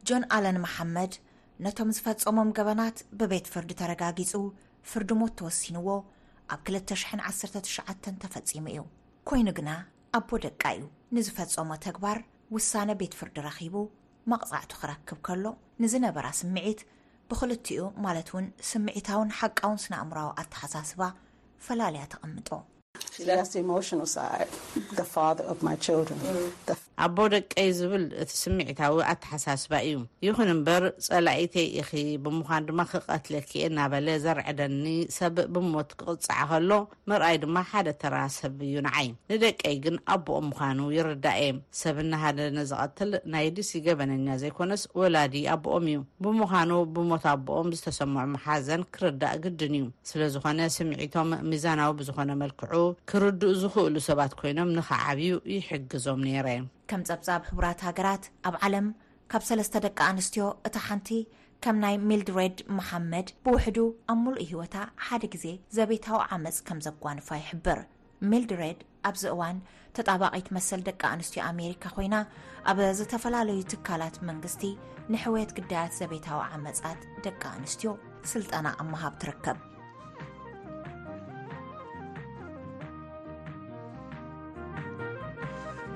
ጆን 0.09 0.25
ኣለን 0.37 0.59
መሓመድ 0.65 1.13
ነቶም 1.67 1.91
ዝፈፀሞም 1.99 2.49
ገበናት 2.57 2.97
ብቤት 3.21 3.45
ፍርድ 3.53 3.69
ተረጋጊፁ 3.83 4.33
ፍርድሞት 4.91 5.33
ተወሲንዎ 5.39 5.87
ኣብ 6.51 6.61
219 6.75 8.15
ተፈጺሙ 8.23 8.65
እዩ 8.71 8.79
ኮይኑ 9.29 9.47
ግና 9.59 9.69
ኣቦ 10.17 10.29
ደቃ 10.45 10.61
እዩ 10.77 10.81
ንዝፈፀሞ 11.17 11.69
ተግባር 11.85 12.17
ውሳነ 12.55 12.89
ቤት 12.99 13.13
ፍርዲ 13.19 13.37
ረኺቡ 13.47 13.75
መቕፃዕቱ 14.31 14.71
ክረክብ 14.81 15.19
ከሎ 15.27 15.45
ንዝነበራ 15.83 16.27
ስምዒት 16.41 16.81
ብክልቲኡ 17.31 17.81
ማለት 18.05 18.27
እውን 18.33 18.47
ስምዒታውን 18.71 19.33
ሓቃውን 19.39 19.81
ስናእምራዊ 19.85 20.29
ኣተሓሳስባ 20.43 21.01
ፈላለያ 21.67 22.03
ተቐምጦ 22.13 22.49
ኣቦ 27.03 27.17
ደቀይ 27.33 27.67
ዝብል 27.77 28.03
እቲ 28.21 28.29
ስምዒታዊ 28.41 28.95
ኣተሓሳስባ 29.11 29.71
እዩ 29.87 29.95
ይኹን 30.25 30.49
እምበር 30.53 30.83
ፀላኢተይ 31.07 31.65
ኢኺ 31.79 31.91
ብምዃን 32.23 32.65
ድማ 32.67 32.81
ክቐትለ 32.91 33.35
ክ 33.49 33.61
እናበለ 33.67 34.07
ዘርዕደኒ 34.25 34.83
ሰብ 35.17 35.37
ብሞት 35.55 35.89
ክቕፅዓ 35.99 36.37
ከሎ 36.51 36.71
መርኣይ 37.11 37.37
ድማ 37.43 37.57
ሓደ 37.69 37.87
ተራ 38.01 38.15
ሰብ 38.37 38.57
እዩ 38.67 38.75
ንዓይ 38.87 39.09
ንደቀይ 39.31 39.77
ግን 39.85 39.97
ኣቦኦም 40.15 40.45
ምዃኑ 40.51 40.79
ይርዳ 40.97 41.25
እየ 41.45 41.57
ሰብ 41.81 41.97
ናሓደ 42.11 42.39
ንዘቐትል 42.57 43.11
ናይ 43.35 43.47
ድሲ 43.57 43.71
ገበነኛ 43.87 44.27
ዘይኮነስ 44.43 44.85
ወላዲ 45.01 45.35
ኣቦኦም 45.55 45.87
እዩ 45.93 45.99
ብምዃኑ 46.25 46.71
ብሞት 46.97 47.27
ኣቦኦም 47.33 47.71
ዝተሰምዑ 47.79 48.19
መሓዘን 48.35 48.83
ክርዳእ 48.97 49.37
ግድን 49.45 49.75
እዩ 49.81 49.85
ስለዝኾነ 50.11 50.59
ስምዒቶም 50.77 51.31
ሚዛናዊ 51.51 51.91
ብዝኮነ 52.01 52.31
መልክዑ 52.45 52.82
ክርድእ 53.09 53.55
ዝኽእሉ 53.61 53.95
ሰባት 54.07 54.31
ኮይኖም 54.39 54.69
ንዓብዩ 54.77 55.29
ይሕግዞም 55.55 56.21
ረ 56.45 56.49
ከም 56.89 57.01
ፀብፃብ 57.09 57.41
ሕቡራት 57.49 57.79
ሃገራት 57.87 58.23
ኣብ 58.49 58.55
ዓለም 58.67 58.87
ካብ 59.31 59.43
ሰለስተ 59.49 59.75
ደቂ 59.85 59.99
ኣንስትዮ 60.11 60.45
እቲ 60.67 60.75
ሓንቲ 60.87 61.09
ከም 61.63 61.75
ናይ 61.83 61.95
ሚልድረድ 62.09 62.57
መሓመድ 62.77 63.27
ብውሕዱ 63.45 63.77
ኣብ 64.13 64.17
ምሉእ 64.23 64.47
ሂይወታ 64.49 64.75
ሓደ 65.05 65.23
ግዜ 65.35 65.45
ዘቤታዊ 65.77 66.19
ዓመፅ 66.37 66.57
ከም 66.69 66.79
ዘጓንፋ 66.87 67.27
ይሕብር 67.41 67.81
ሚልድሬድ 68.31 68.81
ኣብዚ 69.09 69.23
እዋን 69.33 69.57
ተጣባቒት 69.97 70.47
መሰል 70.57 70.81
ደቂ 70.89 71.01
ኣንስትዮ 71.15 71.41
ኣሜሪካ 71.51 71.83
ኮይና 71.97 72.15
ኣብ 72.71 72.77
ዝተፈላለዩ 72.99 73.59
ትካላት 73.73 74.15
መንግስቲ 74.29 74.63
ንሕወየት 75.13 75.51
ግዳያት 75.59 75.95
ዘቤታዊ 75.99 76.39
ዓመፃት 76.57 77.01
ደቂ 77.27 77.41
ኣንስትዮ 77.57 77.93
ስልጠና 78.33 78.67
ኣምሃብ 78.83 79.15
ትርከብ 79.23 79.57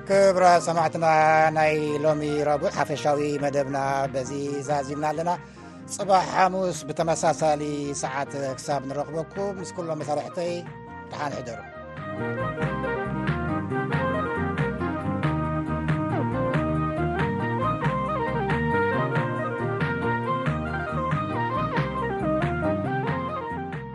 ክብራ 0.10 0.46
ሰማዕትና 0.66 1.06
ናይ 1.56 1.74
ሎሚ 2.04 2.22
ረቡዕ 2.50 2.70
ሓፈሻዊ 2.76 3.20
መደብና 3.44 3.80
በዚ 4.14 4.32
ዛዚብና 4.68 5.06
ኣለና 5.12 5.32
ፅባህ 5.96 6.24
ሓሙስ 6.36 6.80
ብተመሳሳሊ 6.88 7.62
ሰዓት 8.04 8.32
ክሳብ 8.58 8.82
ንረኽበኩ 8.92 9.36
ምስ 9.60 9.72
ኩሎም 9.80 10.00
መሳርሕተይ 10.04 10.54
ትሓንሒድሩ 11.14 12.77